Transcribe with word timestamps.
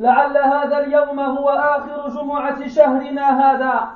لعل 0.00 0.38
هذا 0.38 0.78
اليوم 0.78 1.20
هو 1.20 1.48
آخر 1.48 2.08
جمعة 2.08 2.68
شهرنا 2.68 3.40
هذا. 3.40 3.88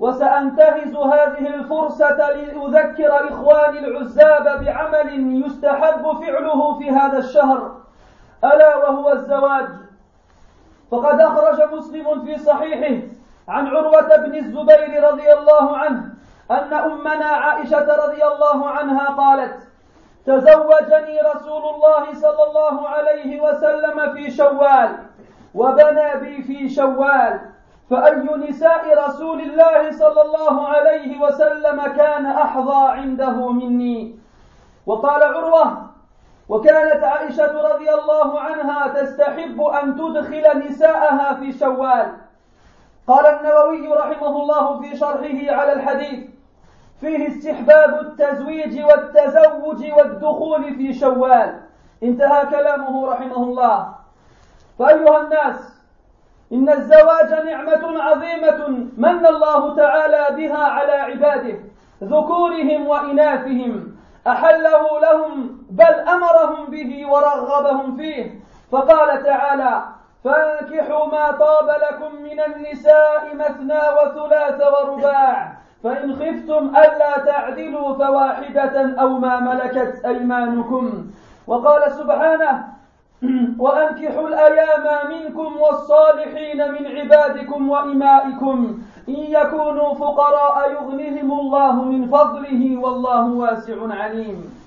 وسأنتهز 0.00 0.96
هذه 0.96 1.46
الفرصة 1.54 2.30
لأذكر 2.30 3.28
إخواني 3.28 3.78
العزاب 3.78 4.64
بعمل 4.64 5.42
يستحب 5.46 6.02
فعله 6.20 6.78
في 6.78 6.90
هذا 6.90 7.18
الشهر. 7.18 7.76
ألا 8.44 8.76
وهو 8.76 9.12
الزواج. 9.12 9.68
فقد 10.90 11.20
أخرج 11.20 11.74
مسلم 11.74 12.24
في 12.24 12.38
صحيحه 12.38 13.06
عن 13.48 13.66
عروة 13.66 14.16
بن 14.16 14.34
الزبير 14.34 15.04
رضي 15.04 15.32
الله 15.32 15.76
عنه 15.76 16.04
أن 16.50 16.72
أمنا 16.72 17.26
عائشة 17.26 18.06
رضي 18.06 18.24
الله 18.24 18.70
عنها 18.70 19.08
قالت 19.08 19.68
تزوجني 20.26 21.20
رسول 21.34 21.62
الله 21.74 22.14
صلى 22.14 22.42
الله 22.48 22.88
عليه 22.88 23.40
وسلم 23.40 24.12
في 24.12 24.30
شوال. 24.30 25.07
وبنى 25.54 26.16
بي 26.20 26.42
في 26.42 26.68
شوال 26.68 27.40
فأي 27.90 28.28
نساء 28.48 29.08
رسول 29.08 29.40
الله 29.40 29.90
صلى 29.90 30.22
الله 30.22 30.68
عليه 30.68 31.20
وسلم 31.20 31.82
كان 31.82 32.26
أحظى 32.26 32.88
عنده 32.88 33.52
مني؟ 33.52 34.18
وقال 34.86 35.22
عروة 35.22 35.88
وكانت 36.48 37.04
عائشة 37.04 37.72
رضي 37.74 37.90
الله 37.94 38.40
عنها 38.40 38.88
تستحب 38.88 39.60
أن 39.60 39.96
تدخل 39.96 40.68
نساءها 40.68 41.34
في 41.34 41.52
شوال. 41.52 42.12
قال 43.06 43.26
النووي 43.26 43.88
رحمه 43.88 44.42
الله 44.42 44.80
في 44.80 44.96
شرحه 44.96 45.60
على 45.60 45.72
الحديث 45.72 46.24
فيه 47.00 47.28
استحباب 47.28 48.00
التزويج 48.00 48.84
والتزوج 48.84 49.92
والدخول 49.92 50.74
في 50.74 50.92
شوال. 50.92 51.60
انتهى 52.02 52.46
كلامه 52.46 53.10
رحمه 53.10 53.36
الله. 53.36 53.97
فأيها 54.78 55.20
الناس 55.20 55.78
إن 56.52 56.68
الزواج 56.68 57.46
نعمة 57.46 58.02
عظيمة 58.02 58.68
من 58.96 59.26
الله 59.26 59.76
تعالى 59.76 60.36
بها 60.36 60.64
على 60.64 60.92
عباده 60.92 61.58
ذكورهم 62.02 62.86
وإناثهم 62.86 63.96
أحله 64.26 65.00
لهم 65.00 65.58
بل 65.70 65.84
أمرهم 65.84 66.64
به 66.70 67.06
ورغبهم 67.10 67.96
فيه. 67.96 68.40
فقال 68.72 69.22
تعالى 69.22 69.82
فانكحوا 70.24 71.06
ما 71.06 71.30
طاب 71.30 71.68
لكم 71.68 72.22
من 72.22 72.40
النساء 72.40 73.34
مثنى 73.34 73.80
وثلاث 73.96 74.62
ورباع 74.66 75.52
فإن 75.84 76.12
خفتم 76.12 76.76
ألا 76.76 77.18
تعدلوا 77.26 77.94
فواحدة 77.94 79.00
أو 79.00 79.08
ما 79.08 79.40
ملكت 79.40 80.04
أيمانكم. 80.04 81.10
وقال 81.46 81.92
سبحانه 81.92 82.77
وأنكحوا 83.64 84.28
الأيام 84.28 85.10
منكم 85.10 85.56
والصالحين 85.60 86.72
من 86.72 86.86
عبادكم 86.86 87.68
وإمائكم 87.68 88.78
إن 89.08 89.14
يكونوا 89.14 89.94
فقراء 89.94 90.70
يغنهم 90.70 91.40
الله 91.40 91.82
من 91.82 92.06
فضله 92.08 92.76
والله 92.76 93.32
واسع 93.32 93.76
عليم. 93.90 94.58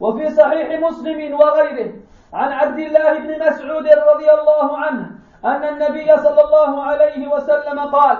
وفي 0.00 0.30
صحيح 0.30 0.80
مسلم 0.80 1.34
وغيره 1.40 1.92
عن 2.32 2.52
عبد 2.52 2.78
الله 2.78 3.18
بن 3.18 3.46
مسعود 3.46 3.86
رضي 3.86 4.30
الله 4.30 4.78
عنه 4.78 5.10
أن 5.44 5.64
النبي 5.64 6.16
صلى 6.16 6.40
الله 6.44 6.82
عليه 6.82 7.28
وسلم 7.28 7.80
قال 7.80 8.18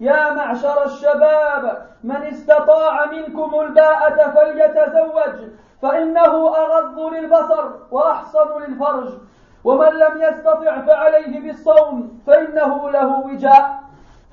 يا 0.00 0.32
معشر 0.34 0.84
الشباب 0.84 1.86
من 2.04 2.16
استطاع 2.16 3.06
منكم 3.06 3.60
الباءة 3.60 4.30
فليتزوج 4.30 5.48
فإنه 5.84 6.56
أغض 6.56 6.98
للبصر 6.98 7.70
وأحصن 7.90 8.62
للفرج 8.62 9.08
ومن 9.64 9.88
لم 9.88 10.22
يستطع 10.22 10.80
فعليه 10.80 11.40
بالصوم 11.40 12.20
فإنه 12.26 12.90
له 12.90 13.18
وجاء 13.18 13.82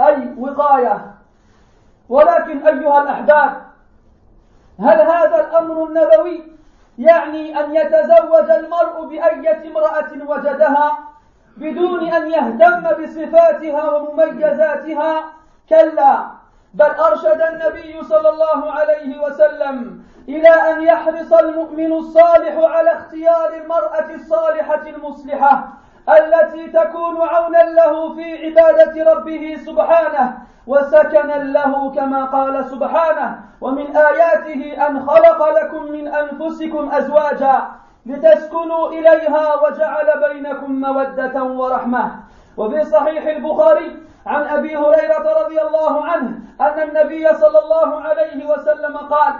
أي 0.01 0.35
وقاية. 0.37 1.11
ولكن 2.09 2.67
أيها 2.67 3.01
الأحباب 3.03 3.61
هل 4.79 5.01
هذا 5.01 5.47
الأمر 5.47 5.83
النبوي 5.87 6.43
يعني 6.97 7.59
أن 7.59 7.75
يتزوج 7.75 8.49
المرء 8.49 9.05
بأية 9.05 9.71
امرأة 9.71 10.11
وجدها 10.27 10.97
بدون 11.57 12.07
أن 12.13 12.31
يهتم 12.31 13.03
بصفاتها 13.03 13.91
ومميزاتها؟ 13.91 15.23
كلا. 15.69 16.27
بل 16.73 16.85
أرشد 16.85 17.41
النبي 17.41 18.03
صلى 18.03 18.29
الله 18.29 18.71
عليه 18.71 19.21
وسلم 19.23 20.03
إلى 20.29 20.49
أن 20.49 20.83
يحرص 20.83 21.33
المؤمن 21.33 21.93
الصالح 21.93 22.55
على 22.57 22.91
اختيار 22.91 23.53
المرأة 23.63 24.15
الصالحة 24.15 24.81
المصلحة 24.87 25.67
التي 26.09 26.67
تكون 26.67 27.21
عونا 27.21 27.63
له 27.63 28.15
في 28.15 28.45
عبادة 28.45 29.11
ربه 29.13 29.57
سبحانه 29.65 30.37
وسكنا 30.67 31.33
له 31.43 31.91
كما 31.91 32.25
قال 32.25 32.65
سبحانه 32.65 33.39
ومن 33.61 33.95
آياته 33.97 34.87
أن 34.87 35.05
خلق 35.05 35.49
لكم 35.61 35.83
من 35.91 36.07
أنفسكم 36.07 36.91
أزواجا 36.91 37.61
لتسكنوا 38.05 38.89
إليها 38.89 39.55
وجعل 39.55 40.29
بينكم 40.29 40.71
مودة 40.81 41.43
ورحمة. 41.43 42.11
وفي 42.57 42.83
صحيح 42.85 43.27
البخاري 43.27 43.97
عن 44.25 44.41
أبي 44.41 44.77
هريرة 44.77 45.43
رضي 45.43 45.61
الله 45.61 46.05
عنه 46.05 46.39
أن 46.61 46.89
النبي 46.89 47.33
صلى 47.33 47.59
الله 47.59 48.01
عليه 48.01 48.45
وسلم 48.45 48.97
قال 48.97 49.33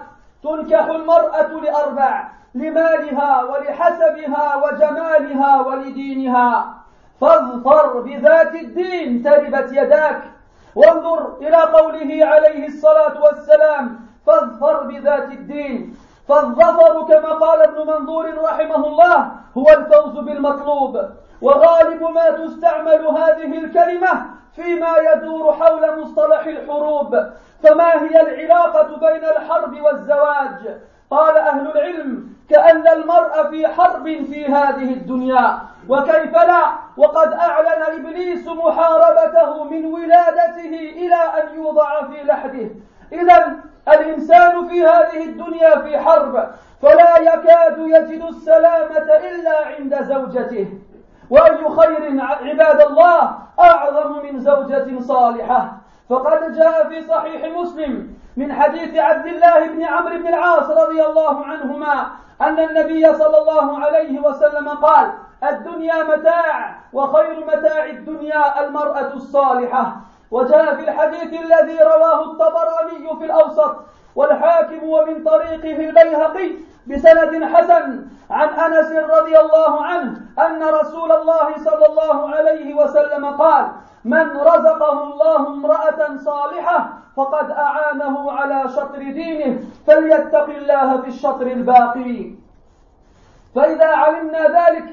تنكح 0.44 0.86
المرأة 0.86 1.48
لأربع 1.48 2.28
لمالها 2.56 3.44
ولحسبها 3.44 4.56
وجمالها 4.56 5.62
ولدينها. 5.62 6.74
فاظفر 7.22 8.01
بذات 8.01 8.56
الدين 8.56 9.24
تربت 9.24 9.72
يداك. 9.72 10.22
وانظر 10.75 11.38
إلى 11.42 11.57
قوله 11.57 12.25
عليه 12.25 12.68
الصلاة 12.68 13.24
والسلام 13.24 14.00
فاظفر 14.28 14.83
بذات 14.83 15.31
الدين. 15.31 15.98
فالظفر 16.28 17.04
كما 17.04 17.30
قال 17.30 17.62
ابن 17.62 17.88
منظور 17.88 18.44
رحمه 18.44 18.88
الله 18.88 19.31
هو 19.57 19.69
الفوز 19.69 20.19
بالمطلوب. 20.25 21.01
وغالب 21.42 22.04
ما 22.04 22.30
تستعمل 22.30 23.06
هذه 23.07 23.57
الكلمة 23.57 24.40
فيما 24.56 24.95
يدور 24.98 25.53
حول 25.53 26.01
مصطلح 26.01 26.45
الحروب 26.45 27.25
فما 27.63 27.94
هي 28.03 28.21
العلاقة 28.21 28.98
بين 28.98 29.24
الحرب 29.24 29.81
والزواج؟ 29.81 30.77
قال 31.12 31.38
أهل 31.38 31.71
العلم 31.71 32.30
كأن 32.50 32.88
المرء 32.88 33.50
في 33.50 33.68
حرب 33.68 34.03
في 34.03 34.45
هذه 34.45 34.94
الدنيا 34.94 35.59
وكيف 35.89 36.33
لا؟ 36.33 36.65
وقد 36.98 37.33
أعلن 37.33 37.81
إبليس 37.81 38.48
محاربته 38.48 39.63
من 39.63 39.86
ولادته 39.86 40.92
إلى 40.95 41.15
أن 41.15 41.56
يوضع 41.56 42.01
في 42.01 42.24
لحده. 42.24 42.69
إذا 43.12 43.56
الإنسان 43.88 44.68
في 44.68 44.86
هذه 44.86 45.24
الدنيا 45.24 45.80
في 45.80 46.00
حرب 46.00 46.50
فلا 46.81 47.18
يكاد 47.18 47.77
يجد 47.80 48.24
السلامة 48.30 48.97
إلا 48.97 49.68
عند 49.68 50.04
زوجته. 50.04 50.68
وأي 51.31 51.69
خير 51.69 52.22
عباد 52.22 52.81
الله 52.81 53.33
أعظم 53.60 54.24
من 54.24 54.39
زوجة 54.39 55.00
صالحة. 55.00 55.72
فقد 56.10 56.54
جاء 56.57 56.89
في 56.89 57.01
صحيح 57.01 57.57
مسلم 57.57 58.13
من 58.38 58.54
حديث 58.54 58.98
عبد 58.98 59.25
الله 59.25 59.68
بن 59.68 59.83
عمرو 59.83 60.18
بن 60.18 60.28
العاص 60.28 60.69
رضي 60.69 61.06
الله 61.06 61.45
عنهما 61.45 62.07
أن 62.42 62.60
النبي 62.60 63.13
صلى 63.13 63.38
الله 63.38 63.80
عليه 63.80 64.19
وسلم 64.19 64.69
قال 64.69 65.13
الدنيا 65.44 66.04
متاع 66.04 66.75
وخير 66.94 67.45
متاع 67.45 67.86
الدنيا 67.86 68.66
المرأة 68.68 69.13
الصالحة. 69.13 69.95
وجاء 70.31 70.75
في 70.75 70.81
الحديث 70.89 71.42
الذي 71.42 71.78
رواه 71.83 72.24
الطبراني 72.24 73.18
في 73.19 73.25
الأوسط 73.25 73.75
والحاكم 74.15 74.83
ومن 74.83 75.23
طريقه 75.23 75.89
البيهقي 75.89 76.51
بسند 76.87 77.43
حسن 77.43 78.05
عن 78.29 78.49
أنس 78.49 78.91
رضي 78.91 79.39
الله 79.39 79.81
عنه 79.85 80.21
أن 80.39 80.63
رسول 80.63 81.11
الله 81.11 81.57
صلى 81.57 81.85
الله 81.85 82.35
عليه 82.35 82.73
وسلم 82.73 83.25
قال 83.25 83.67
من 84.05 84.37
رزقه 84.37 85.03
الله 85.03 85.47
امرأة 85.47 86.17
صالحة 86.17 86.89
فقد 87.17 87.51
أعانه 87.51 88.31
على 88.31 88.69
شطر 88.69 88.97
دينه 88.97 89.59
فليتق 89.87 90.43
الله 90.45 91.01
في 91.01 91.07
الشطر 91.07 91.47
الباقي 91.47 92.31
فإذا 93.55 93.85
علمنا 93.87 94.39
ذلك 94.47 94.85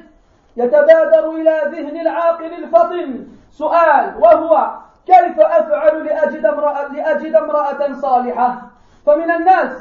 يتبادر 0.56 1.30
إلى 1.30 1.62
ذهن 1.64 2.00
العاقل 2.00 2.52
الفطن 2.52 3.26
سؤال 3.50 4.14
وهو 4.18 4.70
كيف 5.06 5.40
أفعل 5.40 6.04
لأجد 6.04 6.46
امراه, 6.46 6.92
لأجد 6.92 7.34
امرأة 7.34 7.92
صالحة؟ 7.92 8.62
فمن 9.06 9.30
الناس 9.30 9.72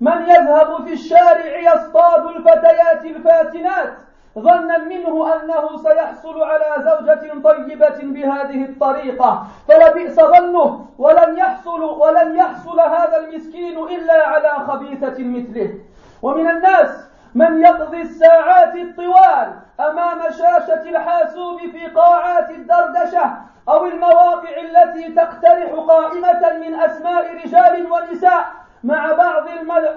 من 0.00 0.22
يذهب 0.28 0.84
في 0.84 0.92
الشارع 0.92 1.58
يصطاد 1.58 2.26
الفتيات 2.26 3.04
الفاتنات 3.04 3.92
ظنا 4.38 4.78
منه 4.78 5.34
أنه 5.34 5.76
سيحصل 5.82 6.42
على 6.42 6.74
زوجة 6.78 7.42
طيبة 7.44 7.98
بهذه 8.02 8.64
الطريقة. 8.64 9.46
فلبئس 9.68 10.14
ظنه 10.20 10.86
ولن 10.98 11.38
يحصل 11.38 11.82
ولن 11.82 12.36
يحصل 12.36 12.80
هذا 12.80 13.16
المسكين 13.16 13.78
إلا 13.78 14.26
على 14.26 14.50
خبيثة 14.66 15.24
مثله. 15.24 15.74
ومن 16.22 16.50
الناس 16.50 17.06
من 17.34 17.62
يقضي 17.62 18.00
الساعات 18.02 18.74
الطوال 18.74 19.52
أمام 19.80 20.22
شاشة 20.30 20.82
الحاسوب 20.82 21.60
في 21.60 21.86
قاعات 21.86 22.50
الدردشة 22.50 23.32
أو 23.68 23.86
المواقع 23.86 24.50
التي 24.60 25.12
تقترح 25.12 25.70
قائمة 25.88 26.52
من 26.60 26.74
أسماء 26.74 27.34
رجال 27.44 27.92
ونساء 27.92 28.44
مع 28.86 29.12
بعض 29.12 29.42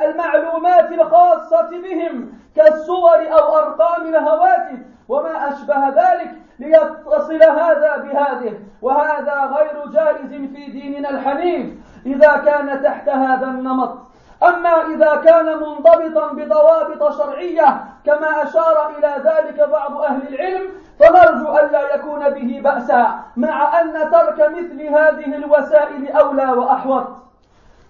المعلومات 0.01 0.91
الخاصة 0.91 1.69
بهم 1.71 2.33
كالصور 2.55 3.17
أو 3.31 3.57
أرقام 3.57 4.07
الهواتف 4.07 4.79
وما 5.09 5.49
أشبه 5.49 5.89
ذلك 5.89 6.31
ليتصل 6.59 7.43
هذا 7.43 7.97
بهذه 7.97 8.59
وهذا 8.81 9.51
غير 9.57 9.91
جائز 9.93 10.29
في 10.29 10.71
ديننا 10.71 11.09
الحنيف 11.09 11.67
إذا 12.05 12.37
كان 12.45 12.83
تحت 12.83 13.09
هذا 13.09 13.45
النمط. 13.45 13.97
أما 14.43 14.85
إذا 14.95 15.15
كان 15.15 15.45
منضبطا 15.45 16.33
بضوابط 16.33 17.17
شرعية 17.17 17.83
كما 18.05 18.43
أشار 18.43 18.91
إلى 18.97 19.15
ذلك 19.23 19.69
بعض 19.69 20.01
أهل 20.01 20.27
العلم 20.27 20.67
فنرجو 20.99 21.57
ألا 21.57 21.95
يكون 21.95 22.29
به 22.29 22.61
بأسا 22.63 23.19
مع 23.37 23.81
أن 23.81 24.11
ترك 24.11 24.49
مثل 24.49 24.81
هذه 24.81 25.35
الوسائل 25.35 26.11
أولى 26.11 26.51
وأحوط. 26.51 27.28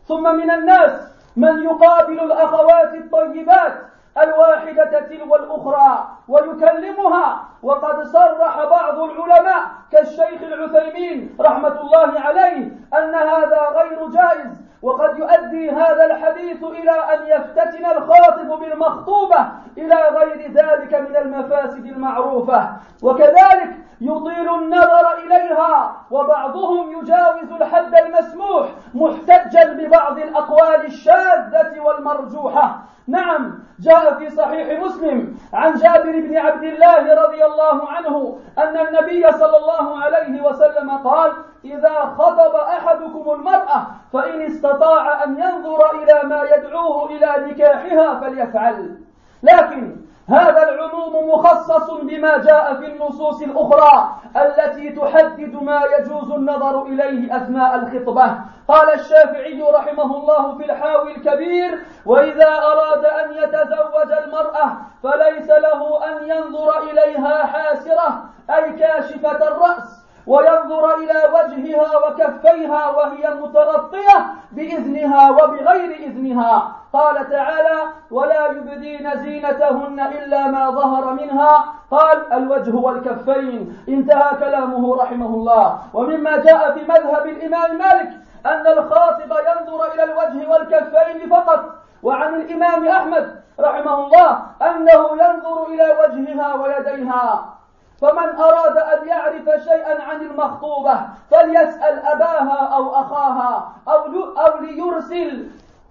ثم 0.09 0.35
من 0.35 0.51
الناس 0.51 0.91
من 1.38 1.63
يقابل 1.63 2.19
الأخوات 2.19 2.94
الطيبات 2.94 3.73
الواحدة 4.17 5.00
تلو 5.00 5.35
الأخرى 5.35 6.07
ويكلمها 6.27 7.44
وقد 7.63 8.03
صرح 8.03 8.63
بعض 8.63 9.00
العلماء 9.00 9.61
كالشيخ 9.91 10.41
العثيمين 10.41 11.38
رحمة 11.39 11.81
الله 11.81 12.19
عليه 12.19 12.71
أن 12.97 13.15
هذا 13.15 13.61
غير 13.75 14.07
جائز 14.09 14.69
وقد 14.81 15.20
يؤدي 15.20 15.72
هذا 15.72 16.06
الحديث 16.06 16.64
إلى 16.64 16.92
أن 16.92 17.28
يفتتن 17.28 17.86
الخاطب 17.86 18.60
بالمخطوبة 18.60 19.48
إلى 19.78 19.96
غير 19.96 20.52
ذلك 20.52 20.94
من 20.94 21.16
المفاسد 21.16 21.86
المعروفة. 21.86 22.70
وكذلك 23.04 23.70
يطيل 24.02 24.56
النظر 24.56 25.14
إليها 25.26 25.96
وبعضهم 26.12 26.92
يجاوز 26.92 27.52
الحد 27.62 27.96
المسموح 27.96 28.68
محتجا 28.94 29.74
ببعض 29.74 30.18
الأقوال 30.18 30.86
الشاذة 30.86 31.80
والمرجوحة. 31.80 32.80
نعم 33.09 33.59
جاء 33.79 34.13
في 34.13 34.29
صحيح 34.29 34.83
مسلم 34.83 35.38
عن 35.53 35.73
جابر 35.73 36.11
بن 36.11 36.38
عبد 36.38 36.63
الله 36.63 37.23
رضي 37.23 37.45
الله 37.45 37.89
عنه 37.89 38.39
أن 38.57 38.88
النبي 38.88 39.31
صلى 39.31 39.57
الله 39.57 40.00
عليه 40.03 40.41
وسلم 40.41 40.89
قال 40.89 41.31
إذا 41.65 41.95
خطب 42.17 42.56
أحدكم 42.56 43.31
المرأة 43.31 43.88
فإن 44.13 44.41
استطاع 44.41 45.23
أن 45.23 45.39
ينظر 45.39 46.03
إلى 46.03 46.29
ما 46.29 46.44
يدعوه 46.44 47.09
إلى 47.09 47.51
نكاحها 47.51 48.19
فليفعل. 48.19 48.97
لكن 49.44 49.95
هذا 50.30 50.70
العموم 50.70 51.30
مخصص 51.30 51.90
بما 51.92 52.38
جاء 52.38 52.76
في 52.76 52.86
النصوص 52.86 53.42
الأخرى 53.42 54.10
التي 54.36 54.90
تحدد 54.90 55.56
ما 55.64 55.81
يجوز 55.98 56.31
النظر 56.31 56.86
إليه 56.86 57.38
أثناء 57.38 57.76
الخطبة. 57.76 58.36
قال 58.68 58.94
الشافعي 58.94 59.62
رحمه 59.62 60.18
الله 60.18 60.58
في 60.58 60.66
الحاوي 60.66 61.16
الكبير 61.16 61.80
وإذا 62.06 62.50
أراد 62.50 63.06
أن 63.06 63.31
يتزوج 63.34 64.12
المرأة 64.26 64.78
فليس 65.04 65.50
له 65.50 66.06
أن 66.06 66.30
ينظر 66.30 66.80
إليها 66.80 67.46
حاسرة 67.46 68.24
أي 68.50 68.72
كاشفة 68.72 69.48
الرأس. 69.48 70.08
وينظر 70.30 70.96
إلى 70.96 71.20
وجهها 71.36 71.98
وكفيها 71.98 72.90
وهي 72.90 73.34
متغطية 73.42 74.18
بإذنها 74.52 75.30
وبغير 75.31 75.92
إذنها. 75.92 76.72
قال 76.94 77.30
تعالى 77.30 77.78
ولا 78.12 78.48
يبدين 78.48 79.12
زينتهن 79.24 80.00
إلا 80.00 80.48
ما 80.48 80.70
ظهر 80.70 81.14
منها 81.14 81.66
قال 81.92 82.34
الوجه 82.34 82.76
والكفين 82.76 83.78
انتهى 83.90 84.36
كلامه 84.40 84.96
رحمه 84.96 85.26
الله. 85.26 85.80
ومما 85.94 86.38
جاء 86.38 86.74
في 86.74 86.81
مذهب 86.92 87.26
الإمام 87.26 87.78
مالك 87.78 88.09
أن 88.45 88.68
الخاطب 88.68 89.31
ينظر 89.31 89.94
إلى 89.94 90.04
الوجه 90.04 90.50
والكفين 90.50 91.30
فقط. 91.30 91.62
وعن 92.04 92.33
الإمام 92.36 92.88
أحمد 92.88 93.42
رحمه 93.59 94.06
الله 94.06 94.40
أنه 94.62 95.09
ينظر 95.12 95.68
إلى 95.68 95.98
وجهها 96.02 96.54
ويديها. 96.54 97.58
فمن 98.01 98.35
أراد 98.35 98.77
أن 98.77 99.07
يعرف 99.07 99.63
شيئا 99.63 100.03
عن 100.03 100.21
المخطوبة 100.21 100.99
فليسأل 101.31 102.06
أباها 102.06 102.75
أو 102.75 102.95
أخاها 102.95 103.71
أو, 103.87 104.03
أو 104.37 104.59
ليرسل 104.59 105.47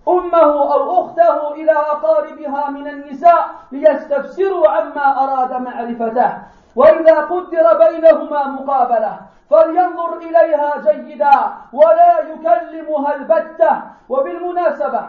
أمه 0.09 0.75
أو 0.75 1.01
أخته 1.05 1.53
إلى 1.53 1.73
أقاربها 1.73 2.71
من 2.71 2.89
النساء 2.89 3.49
ليستفسروا 3.73 4.69
عما 4.69 5.25
أراد 5.25 5.53
معرفته. 5.53 6.33
وإذا 6.77 7.21
قدر 7.21 7.79
بينهما 7.79 8.47
مقابلة 8.47 9.21
فلينظر 9.51 10.17
إليها 10.17 10.93
جيدا 10.93 11.33
ولا 11.73 12.19
يكلمها 12.19 13.15
البتة. 13.15 13.83
وبالمناسبة 14.09 15.01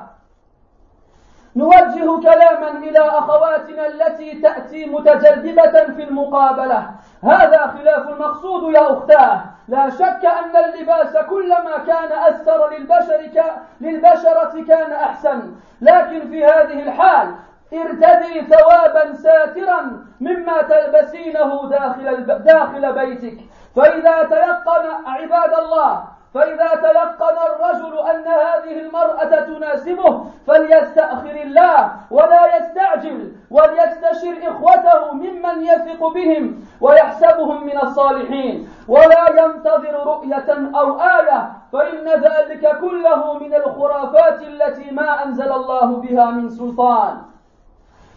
نوجه 1.55 2.19
كلاما 2.21 2.69
إلى 2.69 2.99
أخواتنا 2.99 3.87
التي 3.87 4.41
تأتي 4.41 4.85
متجذبة 4.85 5.83
في 5.95 6.03
المقابلة. 6.03 6.89
هذا 7.23 7.67
خلاف 7.67 8.09
المقصود 8.09 8.73
يا 8.73 8.93
أختاه. 8.93 9.41
لا 9.67 9.89
شك 9.89 10.25
أن 10.25 10.63
اللباس 10.65 11.17
كلما 11.29 11.77
كان 11.87 12.11
أثر 12.11 12.69
للبشر 12.69 13.49
للبشرة 13.81 14.65
كان 14.67 14.91
أحسن. 14.91 15.51
لكن 15.81 16.29
في 16.29 16.45
هذه 16.45 16.83
الحال 16.83 17.27
ارتدي 17.73 18.41
ثوابا 18.41 19.13
ساترا 19.13 20.05
مما 20.21 20.61
تلبسينه 20.61 21.69
داخل 21.69 22.25
داخل 22.25 22.93
بيتك. 22.93 23.37
فإذا 23.75 24.23
تيقن 24.23 24.85
عباد 25.05 25.53
الله 25.53 26.03
فإذا 26.33 26.67
تيقن 26.67 27.37
الرجل 27.49 27.99
أن 27.99 28.27
هذه 28.27 28.79
المرأة 28.79 29.41
تناسبه 29.41 30.25
فليستأخر 30.47 31.35
الله 31.43 31.91
ولا 32.11 32.57
يستعجل 32.57 33.31
وليستشر 33.51 34.33
إخوته 34.47 35.13
ممن 35.13 35.63
يثق 35.63 36.07
بهم 36.07 36.63
ويحسبهم 36.81 37.65
من 37.65 37.77
الصالحين. 37.83 38.69
ولا 38.87 39.29
ينتظر 39.29 39.93
رؤية 40.05 40.69
أو 40.75 40.99
آية 41.01 41.51
فإن 41.73 42.07
ذلك 42.07 42.77
كله 42.81 43.39
من 43.39 43.53
الخرافات 43.53 44.41
التي 44.41 44.91
ما 44.91 45.25
أنزل 45.25 45.51
الله 45.51 45.85
بها 45.85 46.31
من 46.31 46.49
سلطان. 46.49 47.28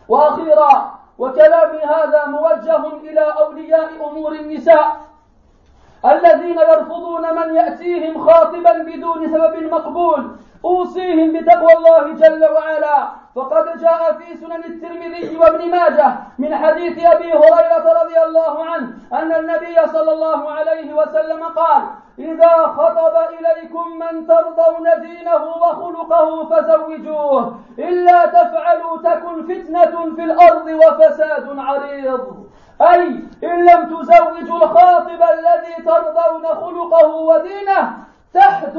وأخيرا 0.09 0.95
وكلامي 1.19 1.79
هذا 1.79 2.27
موجه 2.27 2.87
إلى 2.87 3.21
أولياء 3.21 3.89
أمور 4.11 4.33
النساء 4.33 4.97
الذين 6.05 6.59
يرفضون 6.59 7.35
من 7.35 7.55
يأتيهم 7.55 8.31
خاطبا 8.31 8.73
بدون 8.79 9.29
سبب 9.29 9.63
مقبول 9.73 10.37
أوصيهم 10.65 11.33
بتقوى 11.33 11.73
الله 11.73 12.13
جل 12.13 12.45
وعلا. 12.45 13.09
فقد 13.35 13.79
جاء 13.81 14.13
في 14.13 14.37
سنن 14.37 14.65
الترمذي 14.65 15.37
وابن 15.37 15.71
ماجه 15.71 16.15
من 16.39 16.57
حديث 16.57 17.05
أبي 17.05 17.33
هريرة 17.33 18.03
رضي 18.03 18.23
الله 18.27 18.65
عنه 18.65 18.93
أن 19.13 19.33
النبي 19.33 19.87
صلى 19.87 20.13
الله 20.13 20.51
عليه 20.51 20.95
وسلم 20.95 21.45
قال 21.45 21.83
إذا 22.19 22.67
خطب 22.67 23.15
إليكم 23.39 23.99
من 23.99 24.27
ترضون 24.27 25.01
دينه 25.01 25.45
وخلقه 25.45 26.45
فزوجوه 26.45 27.59
إلا 27.79 28.27
تفعلوا 28.27 28.99
تكن 28.99 29.43
فتنة 29.43 30.15
في 30.15 30.25
الأرض 30.25 30.67
وفساد 30.67 31.59
عريض. 31.59 32.47
أي 32.81 33.07
إن 33.45 33.65
لم 33.65 33.85
تزوجوا 33.85 34.57
الخاطب 34.57 35.23
الذي 35.23 35.85
ترضون 35.85 36.47
خلقه 36.47 37.07
ودينه 37.09 37.97
تحدث 38.35 38.79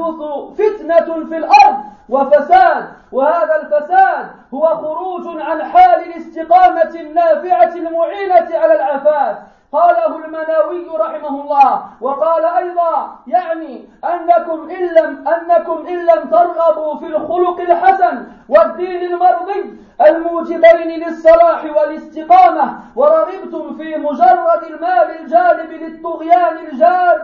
فتنة 0.58 1.24
في 1.28 1.36
الأرض 1.36 1.76
وفساد 2.08 2.84
وهذا 3.12 3.56
الفساد 3.62 4.26
هو 4.54 4.66
خروج 4.66 5.42
عن 5.42 5.62
حال 5.62 6.00
الاستقامة 6.02 6.90
النافعة 7.00 7.74
المعينة 7.74 8.58
على 8.58 8.72
العفاف. 8.74 9.36
قاله 9.72 10.16
المناوي 10.24 10.86
رحمه 10.96 11.28
الله 11.42 11.82
وقال 12.00 12.44
أيضا 12.44 13.16
يعني 13.26 13.88
أنكم 14.04 14.70
إن 14.70 14.86
لم 14.86 15.28
أنكم 15.28 15.86
إن 15.86 16.06
لم 16.06 16.28
ترغبوا 16.30 16.98
في 16.98 17.06
الخلق 17.06 17.60
الحسن 17.60 18.26
والدين 18.48 19.02
المرضي 19.12 19.78
الموجبين 20.06 21.06
للصلاح 21.06 21.64
والاستقامة 21.64 22.78
ورغبتم 22.96 23.76
في 23.76 23.96
مجرد 23.96 24.62
المال 24.70 25.20
الجالب 25.20 25.70
للطغيان 25.70 26.56
الجار 26.56 27.22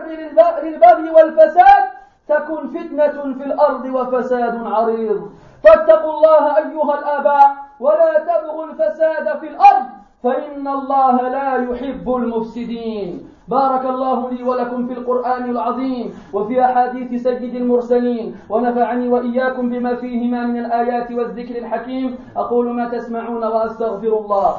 للبغي 0.63 1.09
والفساد 1.09 1.83
تكن 2.31 2.61
فتنة 2.67 3.17
في 3.37 3.43
الأرض 3.45 3.85
وفساد 3.85 4.55
عريض. 4.65 5.19
فاتقوا 5.63 6.13
الله 6.13 6.43
أيها 6.57 6.93
الآباء 6.99 7.47
ولا 7.79 8.11
تبغوا 8.29 8.65
الفساد 8.65 9.25
في 9.39 9.47
الأرض 9.47 9.85
فإن 10.23 10.67
الله 10.67 11.15
لا 11.29 11.49
يحب 11.69 12.05
المفسدين. 12.15 13.27
بارك 13.47 13.85
الله 13.85 14.29
لي 14.31 14.43
ولكم 14.43 14.87
في 14.87 14.93
القرآن 14.93 15.49
العظيم 15.49 16.13
وفي 16.33 16.65
أحاديث 16.65 17.23
سيد 17.23 17.55
المرسلين 17.55 18.35
ونفعني 18.49 19.09
وإياكم 19.09 19.69
بما 19.69 19.95
فيهما 19.95 20.41
من 20.45 20.57
الآيات 20.65 21.11
والذكر 21.11 21.55
الحكيم. 21.57 22.15
أقول 22.37 22.65
ما 22.73 22.89
تسمعون 22.89 23.43
وأستغفر 23.43 24.13
الله. 24.23 24.51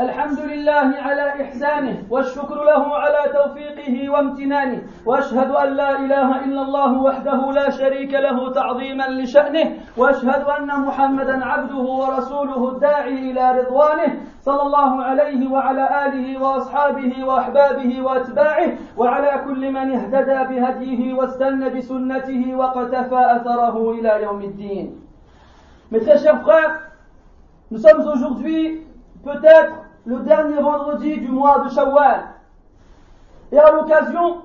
الحمد 0.00 0.38
لله 0.40 0.94
على 1.02 1.42
إحسانه 1.42 2.02
والشكر 2.10 2.64
له 2.64 2.96
على 2.96 3.32
توفيقه 3.32 4.10
وامتنانه 4.10 4.82
وأشهد 5.06 5.50
أن 5.50 5.68
لا 5.68 5.98
إله 5.98 6.44
إلا 6.44 6.62
الله 6.62 7.02
وحده 7.02 7.52
لا 7.52 7.70
شريك 7.70 8.14
له 8.14 8.52
تعظيما 8.52 9.08
لشأنه 9.08 9.76
وأشهد 9.96 10.42
أن 10.58 10.66
محمدا 10.80 11.44
عبده 11.44 11.76
ورسوله 11.76 12.68
الداعي 12.68 13.30
إلى 13.30 13.60
رضوانه 13.60 14.20
صلى 14.40 14.62
الله 14.62 15.04
عليه 15.04 15.50
وعلى 15.50 16.06
آله 16.06 16.42
وأصحابه 16.42 17.24
وأحبابه 17.24 18.02
وأتباعه 18.02 18.72
وعلى 18.96 19.42
كل 19.44 19.72
من 19.72 19.96
اهتدى 19.96 20.54
بهديه 20.54 21.14
واستنى 21.14 21.70
بسنته 21.70 22.54
وقتفى 22.54 23.20
أثره 23.36 23.90
إلى 23.90 24.22
يوم 24.22 24.42
الدين. 24.42 25.00
Mes 25.92 26.00
très 26.00 26.18
chers 26.18 26.40
frères, 26.40 26.80
nous 27.70 27.78
sommes 27.78 28.00
aujourd'hui 28.00 28.82
peut-être 29.24 29.83
le 30.06 30.18
dernier 30.20 30.60
vendredi 30.60 31.18
du 31.18 31.28
mois 31.28 31.60
de 31.60 31.70
Shawwal. 31.70 32.24
Et 33.52 33.58
à 33.58 33.72
l'occasion, 33.72 34.42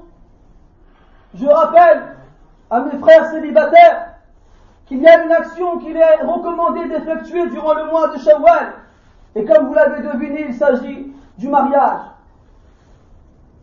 je 1.35 1.45
rappelle 1.47 2.17
à 2.69 2.79
mes 2.81 2.97
frères 2.99 3.29
célibataires 3.31 4.13
qu'il 4.85 5.01
y 5.01 5.07
a 5.07 5.23
une 5.23 5.31
action 5.31 5.77
qu'il 5.79 5.95
est 5.97 6.21
recommandé 6.23 6.87
d'effectuer 6.87 7.47
durant 7.49 7.73
le 7.73 7.85
mois 7.85 8.07
de 8.09 8.17
Shawwal. 8.19 8.73
Et 9.35 9.45
comme 9.45 9.67
vous 9.67 9.73
l'avez 9.73 10.01
deviné, 10.01 10.45
il 10.49 10.55
s'agit 10.55 11.13
du 11.37 11.47
mariage. 11.47 12.01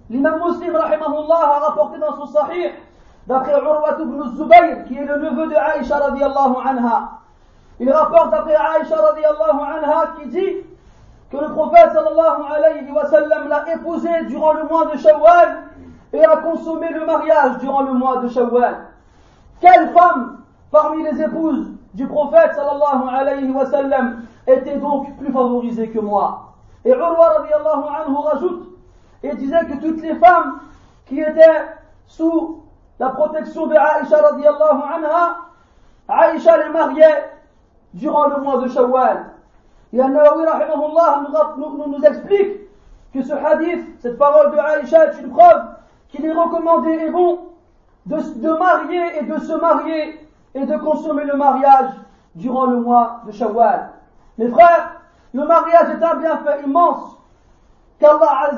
L'imam 0.09 0.41
Muslim 0.45 0.77
rahimahullah 0.77 1.41
a 1.41 1.59
rapporté 1.59 1.99
dans 1.99 2.15
son 2.17 2.27
sahih 2.27 2.71
d'après 3.27 3.53
Urwat 3.61 3.97
ibn 4.01 4.37
Zubayr 4.37 4.85
qui 4.87 4.97
est 4.97 5.05
le 5.05 5.17
neveu 5.19 5.49
de 5.49 5.57
Aïcha 5.57 5.99
radiallahu 5.99 6.55
anha. 6.65 7.11
Il 7.81 7.91
rapporte 7.91 8.31
d'après 8.31 8.55
Aïcha 8.55 8.97
radiallahu 8.97 9.61
anha 9.61 10.15
qui 10.17 10.29
dit 10.29 10.57
que 11.31 11.37
le 11.37 11.53
prophète 11.53 11.93
sallallahu 11.93 12.43
alayhi 12.55 12.91
wa 12.91 13.07
sallam 13.07 13.49
l'a 13.49 13.75
épousé 13.75 14.09
durant 14.29 14.53
le 14.53 14.65
mois 14.65 14.87
de 14.87 14.97
Shawwal 14.99 15.65
et 16.13 16.25
a 16.25 16.37
consommé 16.37 16.89
le 16.91 17.05
mariage 17.05 17.59
durant 17.59 17.83
le 17.83 17.93
mois 17.95 18.19
de 18.19 18.29
Shawwal. 18.29 18.87
Quelle 19.61 19.91
femme 19.91 20.39
parmi 20.71 21.03
les 21.03 21.21
épouses 21.21 21.73
du 21.95 22.07
prophète 22.07 22.55
sallallahu 22.55 23.09
alayhi 23.13 23.51
wa 23.51 23.67
sallam 23.67 24.23
était 24.47 24.77
donc 24.77 25.17
plus 25.17 25.33
favorisée 25.33 25.91
que 25.91 25.99
moi? 25.99 26.53
Et 26.85 26.91
Urwa 26.91 27.39
radiallahu 27.39 27.83
anhu 27.89 28.17
rajoute 28.17 28.69
et 29.25 29.35
disait 29.35 29.65
que 29.67 29.81
toutes 29.81 30.01
les 30.03 30.15
femmes 30.15 30.61
qui 31.07 31.21
étaient 31.21 31.65
sous 32.07 32.63
la 33.01 33.09
protection 33.11 33.67
de 33.67 33.75
Aïcha 33.75 34.23
radiallahu 34.23 34.81
anha, 34.95 35.39
Aïcha 36.09 36.57
les 36.59 36.69
mariait 36.69 37.31
durant 37.95 38.29
le 38.29 38.41
mois 38.41 38.59
de 38.59 38.69
Shawwal. 38.69 39.36
Nous, 39.93 40.03
nous, 41.87 42.05
explique 42.05 42.61
que 43.15 43.23
ce 43.23 43.33
hadith, 43.33 44.01
cette 44.01 44.19
parole 44.19 44.53
de 44.53 44.59
Aïcha 44.59 45.07
est 45.07 45.21
une 45.21 45.31
preuve 45.31 45.63
qu'il 46.09 46.25
est 46.25 46.33
recommandé 46.33 46.91
et 46.91 47.11
bon 47.11 47.41
de, 48.07 48.17
de 48.17 48.51
marier 48.59 49.19
et 49.19 49.23
de 49.25 49.39
se 49.39 49.53
marier 49.53 50.29
et 50.55 50.67
de 50.67 50.77
consommer 50.77 51.25
le 51.25 51.37
mariage 51.37 51.91
durant 52.35 52.67
le 52.67 52.81
mois 52.81 53.23
de 53.27 53.33
Shawwal. 53.33 53.91
Mes 54.39 54.49
frères, 54.49 55.01
le 55.33 55.45
mariage 55.45 55.91
est 55.91 56.05
un 56.05 56.15
bienfait 56.17 56.63
immense 56.65 57.17
qu'Allah 57.99 58.51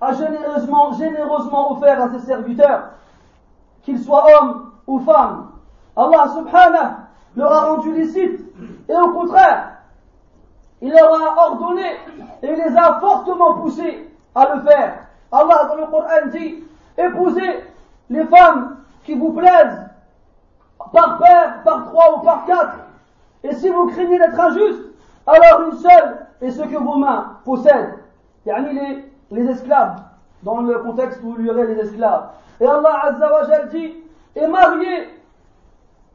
a 0.00 0.12
généreusement, 0.12 0.92
généreusement 0.94 1.72
offert 1.72 2.02
à 2.02 2.10
ses 2.10 2.20
serviteurs, 2.20 2.90
qu'ils 3.82 4.00
soient 4.00 4.26
hommes 4.34 4.72
ou 4.86 4.98
femmes. 5.00 5.50
Allah 5.96 6.28
subhanahu 6.34 6.92
leur 7.36 7.52
a 7.52 7.60
rendu 7.66 7.92
licite 7.94 8.40
et 8.88 8.94
au 8.94 9.12
contraire, 9.12 9.81
il 10.82 10.90
leur 10.90 11.14
a 11.14 11.46
ordonné 11.48 11.86
et 12.42 12.56
les 12.56 12.76
a 12.76 12.98
fortement 13.00 13.54
poussés 13.54 14.10
à 14.34 14.54
le 14.54 14.62
faire. 14.62 14.94
Allah 15.30 15.64
dans 15.68 15.76
le 15.76 15.86
Coran 15.86 16.26
dit, 16.32 16.64
épousez 16.98 17.64
les 18.10 18.24
femmes 18.24 18.78
qui 19.04 19.14
vous 19.14 19.32
plaisent 19.32 19.86
par 20.92 21.18
paire, 21.18 21.62
par 21.64 21.86
trois 21.86 22.18
ou 22.18 22.24
par 22.24 22.44
quatre. 22.46 22.78
Et 23.44 23.54
si 23.54 23.68
vous 23.68 23.86
craignez 23.86 24.18
d'être 24.18 24.38
injuste, 24.38 24.82
alors 25.24 25.68
une 25.68 25.78
seule 25.78 26.26
est 26.40 26.50
ce 26.50 26.62
que 26.62 26.76
vos 26.76 26.96
mains 26.96 27.36
possèdent. 27.44 27.94
Yani 28.44 28.74
les, 28.74 29.04
les 29.30 29.50
esclaves, 29.52 30.00
dans 30.42 30.62
le 30.62 30.80
contexte 30.80 31.20
où 31.22 31.36
il 31.38 31.46
y 31.46 31.50
aurait 31.50 31.66
les 31.66 31.78
esclaves. 31.78 32.24
Et 32.60 32.66
Allah 32.66 33.02
Azza 33.04 33.66
dit, 33.70 33.94
et 34.34 34.46
mariez 34.48 35.08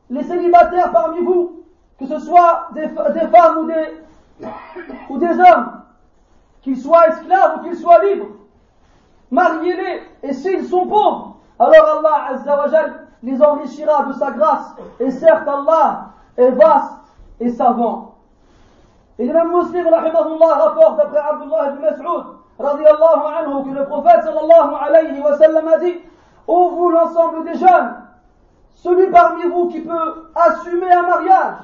les 0.10 0.24
célibataires 0.24 0.92
parmi 0.92 1.22
vous, 1.24 1.64
que 1.98 2.06
ce 2.06 2.20
soit 2.20 2.68
des 2.74 2.90
femmes 2.90 3.60
ou 3.60 3.68
des, 3.68 4.04
ou 5.10 5.18
des 5.18 5.40
hommes, 5.40 5.82
qu'ils 6.62 6.78
soient 6.78 7.08
esclaves 7.08 7.60
ou 7.60 7.64
qu'ils 7.64 7.78
soient 7.78 8.04
libres, 8.04 8.28
mariez-les, 9.32 10.04
et 10.24 10.34
s'ils 10.34 10.66
sont 10.68 10.88
pauvres, 10.88 11.38
alors 11.60 12.00
Allah 12.00 12.28
Azzawajal 12.32 13.08
les 13.24 13.42
enrichira 13.42 14.04
de 14.04 14.14
sa 14.14 14.32
grâce, 14.32 14.76
et 15.00 15.12
certes 15.12 15.48
Allah 15.48 16.10
est 16.38 16.52
vaste 16.52 16.94
et 17.40 17.50
savant. 17.50 18.16
Et 19.20 19.26
l'imam 19.26 19.52
muslim, 19.52 19.88
rahimahullah, 19.88 20.56
rapporte 20.56 20.98
d'après 20.98 21.20
Abdullah 21.20 21.72
ibn 21.72 21.82
Mas'ud, 21.82 22.26
radiallahu 22.60 23.22
anhu, 23.40 23.64
que 23.64 23.80
le 23.80 23.86
prophète 23.86 24.24
sallallahu 24.24 24.76
alayhi 24.80 25.20
wa 25.20 25.38
sallam 25.38 25.68
a 25.68 25.78
dit, 25.80 25.96
ô 26.46 26.70
vous 26.70 26.90
l'ensemble 26.90 27.44
des 27.44 27.56
jeunes, 27.56 27.96
celui 28.76 29.10
parmi 29.10 29.44
vous 29.44 29.70
qui 29.70 29.82
peut 29.82 30.30
assumer 30.36 30.92
un 30.92 31.02
mariage, 31.02 31.56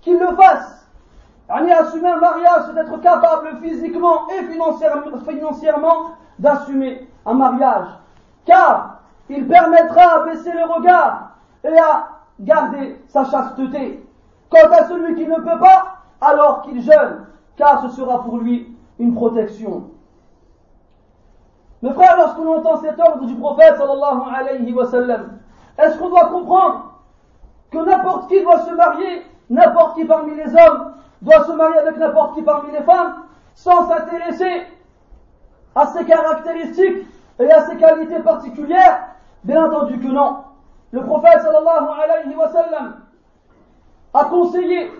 qu'il 0.00 0.18
le 0.18 0.28
fasse, 0.36 0.79
assumer 1.50 2.08
un 2.08 2.20
mariage, 2.20 2.62
c'est 2.66 2.74
d'être 2.74 3.00
capable 3.00 3.56
physiquement 3.62 4.28
et 4.28 4.44
financièrement 4.44 6.10
d'assumer 6.38 7.08
un 7.26 7.34
mariage. 7.34 7.86
Car 8.44 9.00
il 9.28 9.46
permettra 9.46 10.02
à 10.02 10.24
baisser 10.24 10.52
le 10.52 10.64
regard 10.72 11.30
et 11.64 11.78
à 11.78 12.08
garder 12.40 13.00
sa 13.08 13.24
chasteté. 13.24 14.04
Quant 14.48 14.70
à 14.72 14.84
celui 14.88 15.14
qui 15.14 15.26
ne 15.26 15.36
peut 15.36 15.58
pas, 15.60 15.98
alors 16.20 16.62
qu'il 16.62 16.80
jeûne, 16.82 17.26
car 17.56 17.82
ce 17.82 17.88
sera 17.90 18.22
pour 18.24 18.38
lui 18.38 18.76
une 18.98 19.14
protection. 19.14 19.90
Mes 21.82 21.92
frères, 21.92 22.16
lorsque 22.16 22.38
l'on 22.38 22.58
entend 22.58 22.76
cet 22.80 22.98
ordre 23.00 23.24
du 23.24 23.34
prophète 23.36 23.76
sallallahu 23.76 24.20
alayhi 24.34 24.72
wa 24.72 24.86
sallam, 24.86 25.38
est-ce 25.78 25.98
qu'on 25.98 26.10
doit 26.10 26.28
comprendre 26.28 26.92
que 27.70 27.78
n'importe 27.78 28.28
qui 28.28 28.42
doit 28.42 28.58
se 28.60 28.74
marier, 28.74 29.22
n'importe 29.48 29.94
qui 29.94 30.04
parmi 30.04 30.34
les 30.34 30.54
hommes 30.54 30.94
doit 31.22 31.44
se 31.44 31.52
marier 31.52 31.78
avec 31.78 31.96
n'importe 31.96 32.34
qui 32.34 32.42
parmi 32.42 32.72
les 32.72 32.82
femmes 32.82 33.24
sans 33.54 33.88
s'intéresser 33.88 34.66
à 35.74 35.86
ses 35.86 36.04
caractéristiques 36.04 37.06
et 37.38 37.50
à 37.50 37.66
ses 37.66 37.76
qualités 37.76 38.20
particulières 38.20 39.06
Bien 39.42 39.64
entendu 39.64 39.98
que 39.98 40.06
non. 40.06 40.38
Le 40.92 41.02
prophète 41.02 41.40
sallallahu 41.40 41.88
alayhi 42.02 42.36
wa 42.36 42.48
sallam 42.48 42.96
a 44.12 44.24
conseillé 44.24 44.92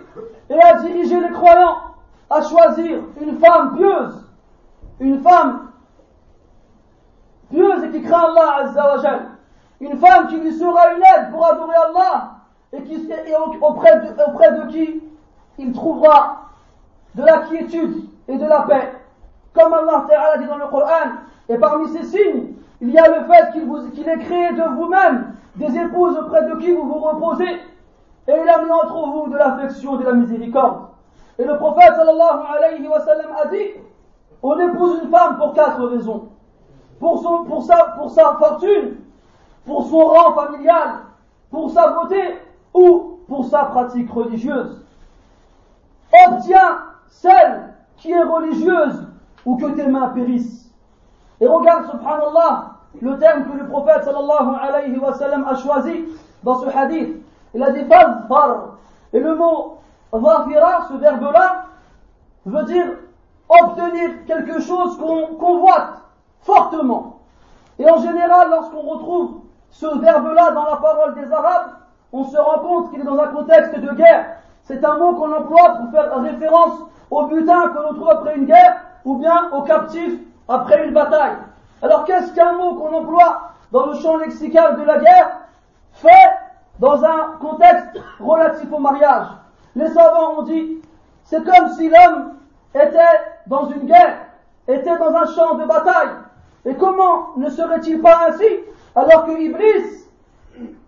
et 0.49 0.61
a 0.61 0.75
dirigé 0.79 1.19
les 1.19 1.29
croyants 1.29 1.77
à 2.29 2.41
choisir 2.41 3.01
une 3.19 3.37
femme 3.39 3.75
pieuse, 3.75 4.25
une 4.99 5.21
femme 5.21 5.71
pieuse 7.51 7.83
et 7.83 7.89
qui 7.91 8.01
craint 8.03 8.31
Allah 8.31 8.55
azza 8.61 8.95
wa 8.95 9.19
une 9.81 9.97
femme 9.97 10.27
qui 10.27 10.37
lui 10.37 10.53
sera 10.53 10.93
une 10.93 11.01
aide 11.01 11.31
pour 11.31 11.45
adorer 11.45 11.75
Allah 11.75 12.31
et, 12.71 12.81
qui, 12.83 13.11
et 13.11 13.35
auprès 13.35 13.99
de 13.99 14.71
qui 14.71 15.03
il 15.61 15.71
trouvera 15.73 16.49
de 17.15 17.23
la 17.23 17.39
quiétude 17.39 18.03
et 18.27 18.37
de 18.37 18.45
la 18.45 18.61
paix. 18.61 18.93
Comme 19.53 19.73
Allah 19.73 20.05
Ta'ala 20.09 20.37
dit 20.37 20.47
dans 20.47 20.57
le 20.57 20.67
Coran, 20.67 21.11
et 21.49 21.57
parmi 21.57 21.89
ces 21.89 22.03
signes, 22.03 22.53
il 22.79 22.89
y 22.89 22.97
a 22.97 23.07
le 23.07 23.25
fait 23.25 23.51
qu'il 23.93 24.09
ait 24.09 24.19
créé 24.19 24.53
de 24.53 24.75
vous-même 24.75 25.35
des 25.55 25.77
épouses 25.77 26.17
auprès 26.17 26.47
de 26.47 26.55
qui 26.55 26.71
vous 26.71 26.83
vous 26.83 26.99
reposez, 26.99 27.59
et 28.27 28.31
il 28.31 28.49
a 28.49 28.63
mis 28.63 28.71
entre 28.71 29.07
vous 29.07 29.29
de 29.29 29.37
l'affection 29.37 29.95
et 29.95 30.03
de 30.03 30.09
la 30.09 30.13
miséricorde. 30.13 30.87
Et 31.37 31.43
le 31.43 31.57
prophète 31.57 31.93
a 31.93 33.47
dit, 33.47 33.69
on 34.43 34.59
épouse 34.59 34.99
une 35.03 35.09
femme 35.09 35.37
pour 35.37 35.53
quatre 35.53 35.83
raisons. 35.85 36.29
Pour 36.99 37.19
sa 37.63 38.35
fortune, 38.37 38.97
pour 39.65 39.85
son 39.85 40.05
rang 40.05 40.33
familial, 40.33 40.89
pour 41.49 41.71
sa 41.71 41.89
beauté 41.89 42.37
ou 42.73 43.19
pour 43.27 43.45
sa 43.45 43.65
pratique 43.65 44.11
religieuse. 44.11 44.83
Obtiens 46.27 46.79
celle 47.07 47.73
qui 47.97 48.11
est 48.11 48.23
religieuse 48.23 49.07
ou 49.45 49.57
que 49.57 49.67
tes 49.67 49.87
mains 49.87 50.09
périssent. 50.09 50.69
Et 51.39 51.47
regarde, 51.47 51.89
subhanallah, 51.89 52.71
le 53.01 53.17
terme 53.17 53.45
que 53.45 53.57
le 53.57 53.67
prophète 53.67 54.03
sallallahu 54.03 54.55
alayhi 54.61 54.97
wa 54.97 55.13
sallam 55.13 55.45
a 55.47 55.55
choisi 55.55 56.05
dans 56.43 56.59
ce 56.59 56.67
hadith. 56.67 57.17
Il 57.53 57.63
a 57.63 57.71
dit 57.71 57.85
far. 57.85 58.77
Et 59.13 59.19
le 59.19 59.35
mot 59.35 59.79
vafira, 60.11 60.87
ce 60.89 60.93
verbe-là, 60.97 61.65
veut 62.45 62.63
dire 62.63 62.87
obtenir 63.49 64.25
quelque 64.25 64.59
chose 64.61 64.97
qu'on 64.97 65.35
convoite 65.35 66.01
fortement. 66.41 67.19
Et 67.79 67.89
en 67.89 67.97
général, 67.97 68.49
lorsqu'on 68.49 68.81
retrouve 68.81 69.41
ce 69.69 69.85
verbe-là 69.99 70.51
dans 70.51 70.65
la 70.65 70.77
parole 70.77 71.15
des 71.15 71.31
Arabes, 71.31 71.71
on 72.13 72.23
se 72.25 72.37
rend 72.37 72.59
compte 72.59 72.91
qu'il 72.91 73.01
est 73.01 73.05
dans 73.05 73.17
un 73.17 73.27
contexte 73.27 73.79
de 73.79 73.93
guerre. 73.93 74.37
C'est 74.71 74.85
un 74.85 74.97
mot 74.97 75.15
qu'on 75.15 75.33
emploie 75.33 75.79
pour 75.79 75.91
faire 75.91 76.21
référence 76.21 76.79
au 77.09 77.25
butin 77.25 77.73
que 77.75 77.77
l'on 77.77 77.93
trouve 77.93 78.09
après 78.09 78.37
une 78.37 78.45
guerre 78.45 78.77
ou 79.03 79.17
bien 79.17 79.49
aux 79.51 79.63
captifs 79.63 80.17
après 80.47 80.85
une 80.87 80.93
bataille. 80.93 81.35
Alors 81.81 82.05
qu'est-ce 82.05 82.33
qu'un 82.33 82.53
mot 82.53 82.75
qu'on 82.75 82.93
emploie 82.93 83.51
dans 83.73 83.87
le 83.87 83.95
champ 83.95 84.15
lexical 84.15 84.79
de 84.79 84.83
la 84.83 84.99
guerre 84.99 85.31
fait 85.91 86.29
dans 86.79 87.03
un 87.03 87.33
contexte 87.41 87.99
relatif 88.21 88.71
au 88.71 88.79
mariage? 88.79 89.27
Les 89.75 89.89
savants 89.89 90.39
ont 90.39 90.43
dit, 90.43 90.81
c'est 91.25 91.43
comme 91.43 91.69
si 91.71 91.89
l'homme 91.89 92.35
était 92.73 92.99
dans 93.47 93.67
une 93.71 93.85
guerre, 93.85 94.19
était 94.69 94.97
dans 94.97 95.13
un 95.13 95.25
champ 95.35 95.55
de 95.55 95.65
bataille. 95.65 96.15
Et 96.63 96.75
comment 96.75 97.31
ne 97.35 97.49
serait-il 97.49 98.01
pas 98.01 98.27
ainsi 98.29 98.47
alors 98.95 99.25
que 99.25 99.31
Iblis 99.31 100.07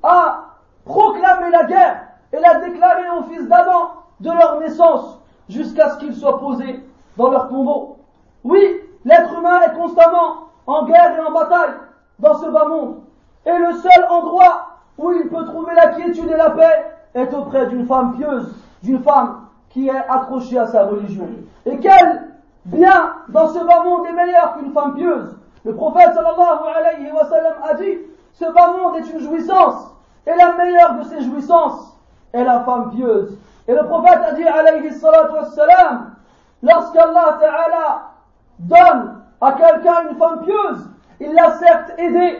a 0.04 0.46
proclamé 0.86 1.50
la 1.50 1.64
guerre? 1.66 2.13
Et 2.34 2.40
l'a 2.40 2.56
déclaré 2.60 3.04
aux 3.18 3.24
fils 3.24 3.48
d'Adam 3.48 3.92
de 4.20 4.32
leur 4.32 4.60
naissance 4.60 5.20
jusqu'à 5.48 5.92
ce 5.92 6.00
qu'ils 6.00 6.16
soient 6.16 6.40
posés 6.40 6.84
dans 7.16 7.30
leur 7.30 7.48
tombeau 7.48 7.98
Oui, 8.44 8.82
L'être 9.06 9.38
humain 9.38 9.60
est 9.62 9.74
constamment 9.74 10.50
en 10.66 10.86
guerre 10.86 11.18
et 11.18 11.22
en 11.22 11.32
bataille 11.32 11.74
dans 12.20 12.36
ce 12.36 12.50
bas 12.50 12.66
monde. 12.66 13.02
Et 13.46 13.58
le 13.58 13.74
seul 13.74 14.06
endroit 14.10 14.68
où 14.98 15.12
il 15.12 15.28
peut 15.28 15.46
trouver 15.46 15.74
la 15.76 15.88
quiétude 15.88 16.30
et 16.30 16.38
la 16.38 16.52
paix 16.52 16.86
est 17.14 17.34
auprès 17.34 17.68
d'une 17.68 17.86
femme 17.86 18.16
pieuse, 18.16 18.56
d'une 18.82 19.04
femme 19.04 19.48
qui 19.70 19.90
est 19.90 20.08
accrochée 20.10 20.58
à 20.58 20.68
sa 20.68 20.86
religion. 20.86 21.28
Et 21.66 21.78
quel 21.80 22.30
bien 22.66 23.14
dans 23.30 23.50
ce 23.50 23.60
bas 23.60 23.84
monde 23.84 24.06
est 24.06 24.14
meilleur 24.14 24.58
qu'une 24.58 24.72
femme 24.72 24.96
pieuse 24.96 25.38
Le 25.66 25.76
prophète 25.76 26.14
sallallahu 26.14 26.60
alayhi 26.78 27.12
wa 27.12 27.26
sallam 27.26 27.54
a 27.70 27.74
dit, 27.74 27.98
ce 28.34 28.46
bas 28.46 28.74
monde 28.78 28.96
est 28.98 29.12
une 29.12 29.20
jouissance, 29.20 29.94
et 30.26 30.36
la 30.36 30.54
meilleure 30.54 30.96
de 30.96 31.04
ces 31.04 31.22
jouissances 31.22 31.93
est 32.34 32.44
la 32.44 32.62
femme 32.62 32.92
pieuse. 32.92 33.38
Et 33.68 33.74
le 33.74 33.86
prophète 33.86 34.20
a 34.28 34.34
dit 34.34 34.44
alayhi 34.44 34.92
salatu 34.92 35.34
wassalam, 35.34 36.16
lorsqu'Allah 36.62 37.38
ta'ala 37.40 38.12
donne 38.60 39.22
à 39.40 39.52
quelqu'un 39.54 40.10
une 40.10 40.18
femme 40.18 40.42
pieuse, 40.44 40.90
il 41.20 41.34
l'a 41.34 41.52
certes 41.52 41.94
aidé 41.98 42.40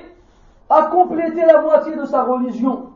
à 0.70 0.84
compléter 0.84 1.46
la 1.46 1.62
moitié 1.62 1.96
de 1.96 2.06
sa 2.06 2.24
religion, 2.24 2.90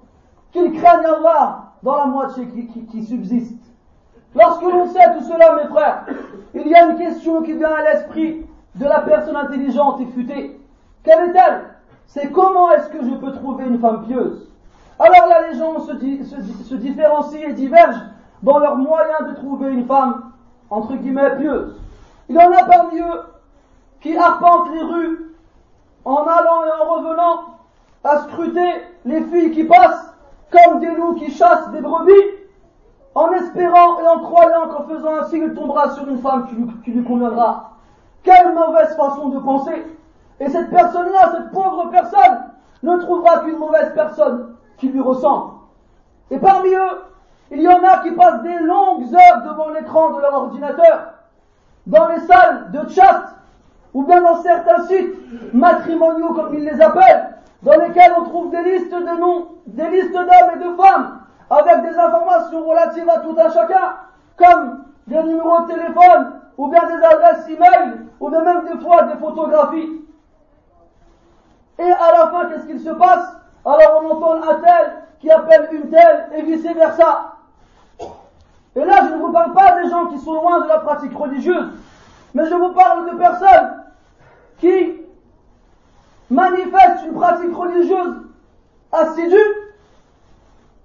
qu'il 0.52 0.74
craigne 0.74 1.06
Allah 1.06 1.64
dans 1.84 1.96
la 1.96 2.06
moitié 2.06 2.48
qui, 2.48 3.04
subsiste. 3.04 3.64
Lorsque 4.36 4.64
l'on 4.64 4.88
sait 4.88 5.14
tout 5.18 5.24
cela, 5.24 5.56
mes 5.56 5.70
frères, 5.70 6.06
il 6.54 6.68
y 6.68 6.76
a 6.76 6.90
une 6.90 6.98
question 6.98 7.42
qui 7.44 7.54
vient 7.54 7.74
à 7.74 7.84
l'esprit 7.84 8.46
de 8.76 8.86
la 8.86 9.02
personne 9.02 9.36
intelligente 9.36 10.02
et 10.02 10.06
futée. 10.08 10.60
Quelle 11.04 11.30
est-elle? 11.30 11.62
C'est 12.08 12.32
comment 12.32 12.72
est-ce 12.72 12.90
que 12.90 13.04
je 13.04 13.16
peux 13.16 13.32
trouver 13.32 13.66
une 13.66 13.80
femme 13.80 14.06
pieuse? 14.06 14.48
Alors 15.00 15.28
les 15.50 15.58
gens 15.58 15.80
se, 15.80 16.76
différencient 16.76 17.50
et 17.50 17.54
divergent 17.54 18.02
dans 18.42 18.58
leurs 18.58 18.78
moyens 18.78 19.30
de 19.30 19.36
trouver 19.36 19.72
une 19.72 19.86
femme, 19.86 20.32
entre 20.70 20.96
guillemets, 20.96 21.36
pieuse. 21.38 21.80
Il 22.30 22.36
y 22.36 22.40
en 22.40 22.52
a 22.52 22.64
parmi 22.64 23.00
eux 23.00 23.22
qui 24.02 24.18
arpentent 24.18 24.72
les 24.74 24.82
rues 24.82 25.36
en 26.04 26.24
allant 26.24 26.64
et 26.66 26.82
en 26.82 26.94
revenant 26.94 27.42
à 28.04 28.18
scruter 28.20 28.82
les 29.06 29.22
filles 29.24 29.52
qui 29.52 29.66
passent 29.66 30.14
comme 30.52 30.80
des 30.80 30.94
loups 30.96 31.16
qui 31.16 31.32
chassent 31.32 31.70
des 31.72 31.82
brebis, 31.82 32.14
en 33.14 33.32
espérant 33.34 34.00
et 34.00 34.08
en 34.08 34.20
croyant 34.20 34.68
qu'en 34.70 34.84
faisant 34.84 35.18
ainsi 35.22 35.38
il 35.38 35.54
tombera 35.54 35.92
sur 35.92 36.08
une 36.08 36.20
femme 36.20 36.48
qui 36.84 36.92
lui, 36.92 37.04
conviendra. 37.04 37.72
Quelle 38.24 38.54
mauvaise 38.54 38.96
façon 38.96 39.30
de 39.30 39.40
penser 39.40 39.86
Et 40.40 40.50
cette 40.50 40.70
personne-là, 40.70 41.34
cette 41.36 41.52
pauvre 41.52 41.90
personne, 41.92 42.46
ne 42.84 42.98
trouvera 42.98 43.40
qu'une 43.40 43.58
mauvaise 43.58 43.92
personne 43.96 44.57
qui 44.78 44.90
lui 44.90 45.02
ressemble. 45.02 45.54
Et 46.32 46.38
parmi 46.40 46.70
eux, 46.70 47.02
il 47.52 47.62
y 47.62 47.68
en 47.68 47.84
a 47.84 48.00
qui 48.00 48.12
passent 48.12 48.44
des 48.44 48.60
longues 48.60 49.14
heures 49.14 49.42
devant 49.44 49.70
l'écran 49.70 50.12
de 50.12 50.22
leur 50.22 50.34
ordinateur, 50.34 51.14
dans 51.86 52.08
les 52.10 52.20
salles 52.20 52.72
de 52.72 52.90
chat, 52.90 53.34
ou 53.94 54.04
bien 54.04 54.22
dans 54.22 54.42
certains 54.42 54.84
sites 54.84 55.54
matrimoniaux 55.54 56.34
comme 56.34 56.54
ils 56.54 56.66
les 56.66 56.82
appellent, 56.82 57.36
dans 57.64 57.80
lesquels 57.80 58.14
on 58.20 58.24
trouve 58.24 58.52
des 58.52 58.64
listes 58.64 58.94
de 58.94 59.20
noms, 59.20 59.48
des 59.66 59.90
listes 59.90 60.14
d'hommes 60.14 60.52
et 60.56 60.60
de 60.60 60.76
femmes, 60.76 61.22
avec 61.50 61.82
des 61.90 61.98
informations 61.98 62.68
relatives 62.68 63.10
à 63.10 63.20
tout 63.20 63.36
un 63.40 63.50
chacun, 63.50 63.96
comme 64.36 64.84
des 65.08 65.24
numéros 65.24 65.62
de 65.62 65.68
téléphone, 65.68 66.34
ou 66.58 66.68
bien 66.68 66.82
des 66.86 67.06
adresses 67.06 67.48
e-mail, 67.48 68.08
ou 68.20 68.30
bien 68.30 68.42
même 68.42 68.66
des 68.66 68.84
fois 68.84 69.04
des 69.04 69.16
photographies. 69.16 70.02
Et 71.80 71.92
à 71.92 72.12
la 72.12 72.28
fin, 72.28 72.50
qu'est-ce 72.50 72.66
qu'il 72.66 72.80
se 72.80 72.90
passe? 72.90 73.38
Alors 73.68 74.02
on 74.02 74.12
entend 74.12 74.36
un 74.50 74.56
tel 74.62 74.94
qui 75.20 75.30
appelle 75.30 75.68
une 75.74 75.90
telle, 75.90 76.30
et 76.36 76.42
vice 76.44 76.64
versa. 76.64 77.34
Et 78.76 78.86
là, 78.86 79.08
je 79.10 79.16
ne 79.16 79.20
vous 79.20 79.32
parle 79.32 79.54
pas 79.54 79.82
des 79.82 79.90
gens 79.90 80.06
qui 80.06 80.20
sont 80.20 80.36
loin 80.36 80.62
de 80.62 80.68
la 80.68 80.80
pratique 80.80 81.18
religieuse, 81.18 81.72
mais 82.34 82.46
je 82.46 82.54
vous 82.54 82.70
parle 82.70 83.12
de 83.12 83.18
personnes 83.18 83.84
qui 84.60 85.02
manifestent 86.30 87.06
une 87.08 87.16
pratique 87.16 87.56
religieuse 87.56 88.22
assidue 88.94 89.54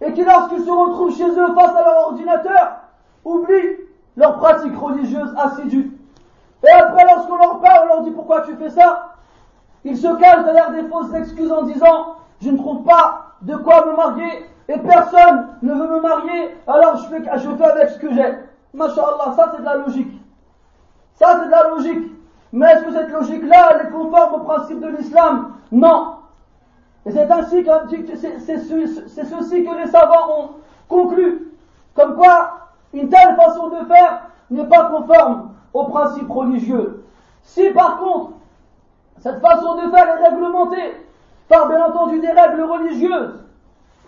et 0.01 0.13
qui, 0.13 0.25
lorsqu'ils 0.25 0.65
se 0.65 0.71
retrouvent 0.71 1.17
chez 1.17 1.29
eux 1.29 1.55
face 1.55 1.77
à 1.77 1.85
leur 1.85 2.07
ordinateur, 2.09 2.81
oublient 3.25 3.77
leur 4.17 4.39
pratique 4.39 4.77
religieuse 4.77 5.33
assidue. 5.37 5.93
Et 6.65 6.71
après, 6.71 7.05
lorsqu'on 7.15 7.37
leur 7.37 7.61
parle, 7.61 7.85
on 7.85 7.95
leur 7.95 8.03
dit 8.03 8.11
pourquoi 8.11 8.41
tu 8.41 8.57
fais 8.57 8.71
ça, 8.71 9.15
ils 9.85 9.97
se 9.97 10.09
cachent 10.17 10.45
derrière 10.45 10.73
des 10.73 10.89
fausses 10.89 11.15
excuses 11.15 11.53
en 11.53 11.63
disant 11.63 12.17
je 12.43 12.51
ne 12.51 12.57
trouve 12.59 12.83
pas 12.83 13.27
de 13.43 13.57
quoi 13.57 13.87
me 13.87 13.97
marier 13.97 14.47
et 14.69 14.79
personne 14.79 15.49
ne 15.63 15.73
veut 15.73 15.89
me 15.89 16.01
marier, 16.01 16.57
alors 16.67 16.97
je 16.97 17.07
fais, 17.09 17.29
avec 17.65 17.91
ce 17.91 17.99
que 17.99 18.13
j'ai. 18.13 18.35
Masha'Allah, 18.75 19.35
ça 19.37 19.53
c'est 19.53 19.61
de 19.61 19.65
la 19.65 19.77
logique. 19.77 20.21
Ça 21.15 21.39
c'est 21.39 21.47
de 21.47 21.51
la 21.51 21.69
logique. 21.69 22.13
Mais 22.53 22.67
est-ce 22.67 22.85
que 22.85 22.93
cette 22.93 23.11
logique-là, 23.11 23.71
elle 23.75 23.87
est 23.87 23.91
conforme 23.91 24.35
au 24.35 24.45
principe 24.45 24.81
de 24.81 24.89
l'islam? 24.89 25.55
Non. 25.71 26.17
Et 27.07 27.11
c'est 27.11 27.31
ainsi 27.31 27.65
que, 27.65 27.71
c'est 28.17 29.25
ceci 29.25 29.65
que 29.65 29.77
les 29.77 29.87
savants 29.87 30.39
ont 30.39 30.49
conclu. 30.89 31.53
Comme 31.95 32.17
quoi, 32.17 32.69
une 32.93 33.09
telle 33.09 33.37
façon 33.37 33.69
de 33.69 33.85
faire 33.87 34.23
n'est 34.51 34.67
pas 34.67 34.85
conforme 34.85 35.53
aux 35.73 35.85
principes 35.85 36.31
religieux. 36.31 37.05
Si 37.43 37.71
par 37.71 37.99
contre, 37.99 38.33
cette 39.19 39.41
façon 39.41 39.77
de 39.77 39.91
faire 39.91 40.09
est 40.09 40.29
réglementée 40.29 41.07
par 41.53 41.69
bien 41.69 41.85
entendu 41.85 42.19
des 42.19 42.31
règles 42.31 42.63
religieuses, 42.63 43.45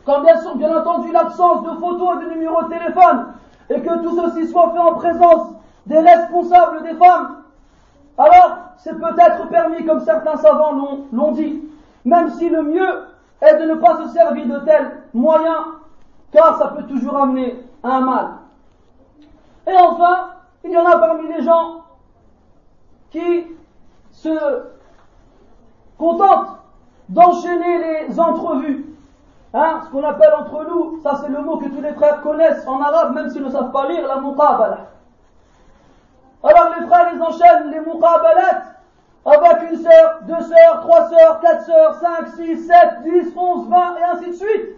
comme 0.07 0.22
bien, 0.22 0.40
sûr, 0.40 0.57
bien 0.57 0.74
entendu 0.78 1.12
l'absence 1.12 1.62
de 1.62 1.72
photos 1.78 2.16
et 2.16 2.24
de 2.24 2.30
numéros 2.30 2.62
de 2.62 2.68
téléphone, 2.70 3.35
et 3.68 3.83
que 3.83 4.02
tout 4.02 4.18
ceci 4.18 4.48
soit 4.48 4.72
fait 4.72 4.78
en 4.78 4.94
présence 4.94 5.48
des 5.85 5.98
responsables 5.98 6.83
des 6.85 6.94
femmes, 6.94 7.42
alors 8.16 8.57
c'est 8.78 8.98
peut-être 8.98 9.46
permis 9.50 9.85
comme 9.85 10.00
certains 10.00 10.38
savants 10.38 10.72
l'ont 11.12 11.33
dit, 11.33 11.62
même 12.07 12.30
si 12.30 12.48
le 12.48 12.62
mieux 12.62 13.04
est 13.42 13.59
de 13.59 13.66
ne 13.66 13.74
pas 13.74 13.98
se 14.02 14.09
servir 14.14 14.46
de 14.46 14.64
tels 14.64 15.02
moyens, 15.12 15.64
car 16.33 16.57
ça 16.57 16.68
peut 16.68 16.85
toujours 16.85 17.18
amener 17.18 17.62
à 17.83 17.96
un 17.96 18.00
mal. 18.00 18.28
Et 19.66 19.76
enfin, 19.76 20.30
il 20.64 20.70
y 20.70 20.78
en 20.78 20.87
a 20.87 20.96
parmi 20.96 21.28
les 21.28 21.42
gens 21.42 21.83
qui 23.11 23.46
se 24.12 24.62
contentent 25.98 26.63
d'enchaîner 27.08 28.06
les 28.08 28.20
entrevues. 28.20 28.86
Hein, 29.52 29.80
ce 29.84 29.90
qu'on 29.90 30.02
appelle 30.02 30.34
entre 30.38 30.64
nous, 30.68 31.00
ça 31.02 31.20
c'est 31.22 31.30
le 31.30 31.40
mot 31.40 31.58
que 31.58 31.68
tous 31.68 31.80
les 31.80 31.92
frères 31.92 32.22
connaissent 32.22 32.66
en 32.66 32.80
arabe, 32.80 33.14
même 33.14 33.30
s'ils 33.30 33.44
ne 33.44 33.50
savent 33.50 33.70
pas 33.70 33.88
lire, 33.88 34.06
la 34.08 34.20
muqabala. 34.20 34.78
Alors 36.42 36.74
les 36.78 36.86
frères, 36.86 37.12
ils 37.14 37.22
enchaînent 37.22 37.70
les 37.70 37.80
muqabalat 37.80 38.74
avec 39.24 39.70
une 39.70 39.78
sœur, 39.78 40.18
deux 40.22 40.42
sœurs, 40.42 40.80
trois 40.80 41.08
sœurs, 41.08 41.40
quatre 41.40 41.64
sœurs, 41.64 41.94
cinq, 41.94 42.28
six, 42.36 42.66
sept, 42.66 43.02
dix, 43.04 43.32
onze, 43.36 43.68
vingt, 43.68 43.96
et 43.98 44.04
ainsi 44.04 44.30
de 44.30 44.34
suite. 44.34 44.70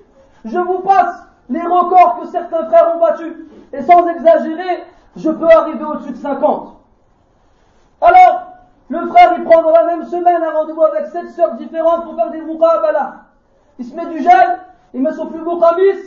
Je 0.44 0.58
vous 0.58 0.78
passe 0.80 1.26
les 1.48 1.62
records 1.62 2.20
que 2.20 2.26
certains 2.28 2.66
frères 2.66 2.94
ont 2.94 3.00
battus. 3.00 3.34
Et 3.72 3.82
sans 3.82 4.06
exagérer, 4.08 4.84
je 5.16 5.30
peux 5.30 5.48
arriver 5.48 5.84
au-dessus 5.84 6.12
de 6.12 6.18
50. 6.18 6.76
Alors, 8.00 8.46
le 8.88 9.07
frère, 9.09 9.35
il 9.37 9.44
prend 9.44 9.62
dans 9.62 9.70
la 9.70 9.85
même 9.85 10.05
semaine 10.05 10.42
un 10.42 10.59
rendez-vous 10.59 10.85
avec 10.85 11.07
sept 11.07 11.31
sœurs 11.31 11.55
différentes 11.55 12.05
pour 12.05 12.14
faire 12.14 12.31
des 12.31 12.40
muqabala. 12.40 13.14
Il 13.79 13.85
se 13.85 13.94
met 13.94 14.07
du 14.07 14.22
gel, 14.22 14.59
il 14.94 15.03
met 15.03 15.12
son 15.12 15.27
plus 15.27 15.40
beau 15.40 15.59
kamis, 15.59 15.99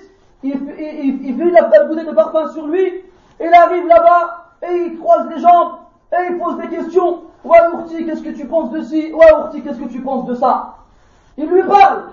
il, 0.44 0.54
il, 0.80 1.26
il, 1.26 1.40
il 1.40 1.52
la 1.52 1.84
bouteille 1.84 2.08
de 2.08 2.14
parfum 2.14 2.48
sur 2.48 2.68
lui, 2.68 3.04
il 3.40 3.54
arrive 3.54 3.86
là-bas, 3.86 4.46
et 4.64 4.76
il 4.88 5.00
croise 5.00 5.28
les 5.30 5.40
jambes, 5.40 5.74
et 6.14 6.32
il 6.32 6.38
pose 6.38 6.58
des 6.58 6.70
questions. 6.70 7.24
Ouais, 7.44 7.60
Ourti, 7.74 8.06
qu'est-ce 8.06 8.24
que 8.24 8.30
tu 8.30 8.46
penses 8.48 8.72
de 8.72 8.82
ci? 8.82 9.14
Ouais, 9.14 9.32
Ourti, 9.34 9.62
qu'est-ce 9.62 9.80
que 9.80 9.90
tu 9.90 10.02
penses 10.02 10.26
de 10.26 10.36
ça 10.36 10.76
Il 11.38 11.48
lui 11.48 11.64
parle, 11.64 12.04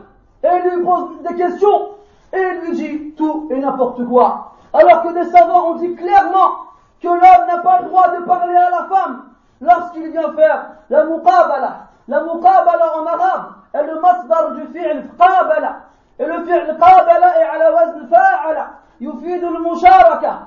et 0.43 0.49
il 0.65 0.71
lui 0.77 0.85
pose 0.85 1.23
des 1.29 1.35
questions, 1.35 1.91
et 2.33 2.39
il 2.41 2.69
lui 2.69 2.77
dit 2.77 3.15
tout 3.17 3.49
et 3.51 3.59
n'importe 3.59 4.05
quoi. 4.07 4.53
Alors 4.73 5.03
que 5.05 5.13
des 5.13 5.31
savants 5.31 5.71
ont 5.71 5.75
dit 5.77 5.95
clairement 5.95 6.57
que 7.01 7.09
l'homme 7.09 7.47
n'a 7.47 7.59
pas 7.59 7.81
le 7.83 7.89
droit 7.89 8.09
de 8.11 8.25
parler 8.25 8.57
à 8.57 8.71
la 8.71 8.85
femme 8.85 9.23
lorsqu'il 9.60 10.12
vient 10.12 10.34
faire 10.34 10.66
la 10.90 11.06
muqabala. 11.06 11.88
La 12.08 12.22
muqabala 12.22 12.98
en 12.98 13.06
arabe 13.06 13.46
est 13.74 13.84
le 13.84 14.00
masdar 14.00 14.52
du 14.52 14.68
fi'l 14.68 15.10
qabala. 15.18 15.76
Et 16.20 16.26
le 16.26 16.44
fi'l 16.46 16.78
qabala 16.80 17.40
est 17.40 17.46
à 17.46 17.58
la 17.58 17.72
wazn 17.74 18.08
fa'ala. 18.10 18.68
يفيد 19.02 19.44
المشاركة 19.44 20.40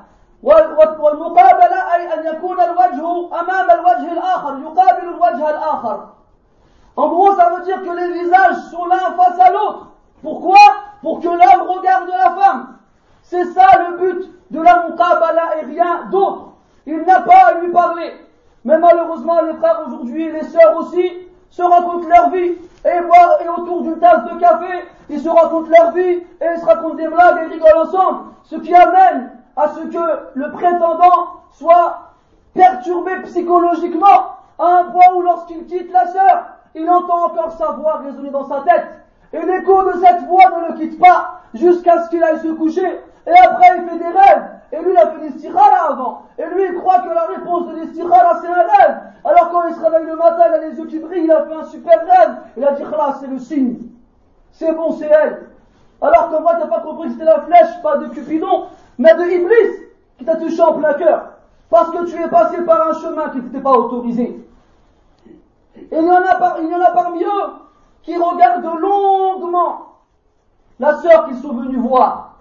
والمقابلة 0.43 1.95
أي 1.95 2.15
أن 2.15 2.27
يكون 2.27 2.61
الوجه 2.61 3.41
أمام 3.41 3.71
الوجه 3.71 4.13
الآخر 4.13 4.59
يقابل 4.59 5.09
الوجه 5.09 5.51
الآخر 5.51 6.09
En 6.97 7.09
gros, 7.09 7.35
ça 7.35 7.51
veut 7.51 7.65
dire 7.65 7.83
que 7.83 7.91
les 7.91 8.13
visages 8.13 8.57
sont 8.71 8.87
l'un 8.87 9.17
face 9.17 9.41
à 9.41 9.51
l'autre. 9.51 9.89
Pourquoi 10.23 10.61
Pour 11.03 11.19
que 11.19 11.27
l'homme 11.27 11.69
regarde 11.69 12.09
la 12.09 12.31
femme. 12.41 12.77
C'est 13.23 13.47
ça 13.47 13.67
le 13.81 13.97
but 13.97 14.31
de 14.53 14.63
la 14.63 14.87
muqabala 14.87 15.57
et 15.57 15.65
rien 15.65 16.05
d'autre. 16.13 16.53
Il 16.87 17.03
n'a 17.03 17.23
pas 17.23 17.47
à 17.49 17.55
lui 17.55 17.73
parler. 17.73 18.15
Mais 18.66 18.78
malheureusement, 18.78 19.42
les 19.42 19.54
frères 19.54 19.82
aujourd'hui 19.88 20.32
les 20.32 20.44
sœurs 20.44 20.78
aussi 20.78 21.28
se 21.50 21.64
racontent 21.64 22.08
leur 22.08 22.30
vie 22.30 22.54
et 22.86 22.90
et 22.90 23.50
autour 23.50 23.82
d'une 23.82 24.00
tasse 24.00 24.24
de 24.26 24.40
café, 24.40 24.86
ils 25.10 25.20
se 25.20 25.30
racontent 25.30 25.70
leur 25.70 25.92
vie 25.92 26.02
et 26.02 26.46
ils 26.56 26.60
se 26.60 26.66
racontent 26.66 26.96
des 26.96 27.08
blagues 27.08 27.40
et 27.40 27.46
ils 27.46 27.54
rigolent 27.54 27.88
ensemble. 27.88 28.20
Ce 28.44 28.56
qui 28.56 28.74
amène 28.74 29.32
à 29.56 29.68
ce 29.70 29.80
que 29.82 30.20
le 30.36 30.52
prétendant 30.52 31.42
soit 31.52 32.14
perturbé 32.54 33.12
psychologiquement 33.24 34.36
à 34.58 34.80
un 34.80 34.84
point 34.86 35.14
où 35.16 35.22
lorsqu'il 35.22 35.66
quitte 35.66 35.92
la 35.92 36.08
sœur, 36.08 36.46
il 36.76 36.90
entend 36.90 37.26
encore 37.26 37.52
sa 37.54 37.72
voix 37.72 38.02
résonner 38.06 38.30
dans 38.30 38.48
sa 38.48 38.62
tête. 38.62 38.88
Et 39.34 39.42
l'écho 39.46 39.84
de 39.84 40.00
cette 40.04 40.24
voix 40.28 40.50
ne 40.50 40.68
le 40.72 40.80
quitte 40.80 41.00
pas 41.00 41.42
jusqu'à 41.54 42.04
ce 42.04 42.10
qu'il 42.10 42.24
aille 42.24 42.40
se 42.40 42.48
coucher. 42.54 43.00
Et 43.28 43.40
après, 43.44 43.78
il 43.78 43.90
fait 43.90 43.98
des 43.98 44.18
rêves. 44.18 44.59
Et 44.72 44.82
lui, 44.82 44.92
il 44.92 44.98
a 44.98 45.08
fait 45.08 45.20
des 45.20 45.38
stirala 45.38 45.90
avant. 45.90 46.24
Et 46.38 46.46
lui, 46.46 46.66
il 46.66 46.76
croit 46.76 47.00
que 47.00 47.10
la 47.10 47.26
réponse 47.26 47.68
de 47.70 47.76
l'istikhara, 47.76 48.40
c'est 48.42 48.48
un 48.48 48.54
rêve. 48.54 48.98
Alors 49.26 49.50
quand 49.50 49.68
il 49.68 49.76
se 49.76 49.82
réveille 49.82 50.06
le 50.06 50.16
matin, 50.16 50.44
il 50.48 50.54
a 50.54 50.58
les 50.70 50.78
yeux 50.78 50.86
qui 50.86 51.00
brillent, 51.00 51.24
il 51.26 51.32
a 51.32 51.46
fait 51.46 51.54
un 51.54 51.64
super 51.66 52.00
rêve. 52.00 52.36
Il 52.56 52.64
a 52.64 52.74
dit, 52.74 52.84
c'est 53.20 53.28
le 53.28 53.40
signe. 53.40 53.80
C'est 54.52 54.72
bon, 54.74 54.92
c'est 54.92 55.08
elle. 55.08 55.50
Alors 56.02 56.30
que 56.30 56.42
moi, 56.42 56.56
t'as 56.60 56.68
pas 56.68 56.80
compris 56.80 57.08
que 57.08 57.14
c'était 57.14 57.26
la 57.26 57.42
flèche, 57.42 57.82
pas 57.82 57.98
de 57.98 58.08
Cupidon, 58.10 58.68
mais 58.98 59.14
de 59.16 59.24
Iblis, 59.24 59.88
qui 60.18 60.26
t'a 60.26 60.36
touché 60.36 60.62
en 60.62 60.74
plein 60.74 60.94
cœur. 60.94 61.34
Parce 61.70 61.90
que 61.92 62.06
tu 62.06 62.22
es 62.22 62.28
passé 62.30 62.62
par 62.62 62.90
un 62.90 62.94
chemin 62.94 63.30
qui 63.30 63.40
n'était 63.40 63.60
pas 63.60 63.72
autorisé. 63.72 64.46
Et 65.76 65.98
il 65.98 66.06
y, 66.06 66.10
en 66.10 66.16
a 66.16 66.58
il 66.62 66.70
y 66.70 66.76
en 66.76 66.82
a 66.82 66.92
parmi 66.92 67.24
eux 67.24 67.54
qui 68.04 68.18
regardent 68.18 68.80
longuement 68.80 69.88
la 70.80 70.96
sœur 70.98 71.28
qu'ils 71.28 71.38
sont 71.38 71.54
venus 71.54 71.80
voir. 71.80 72.36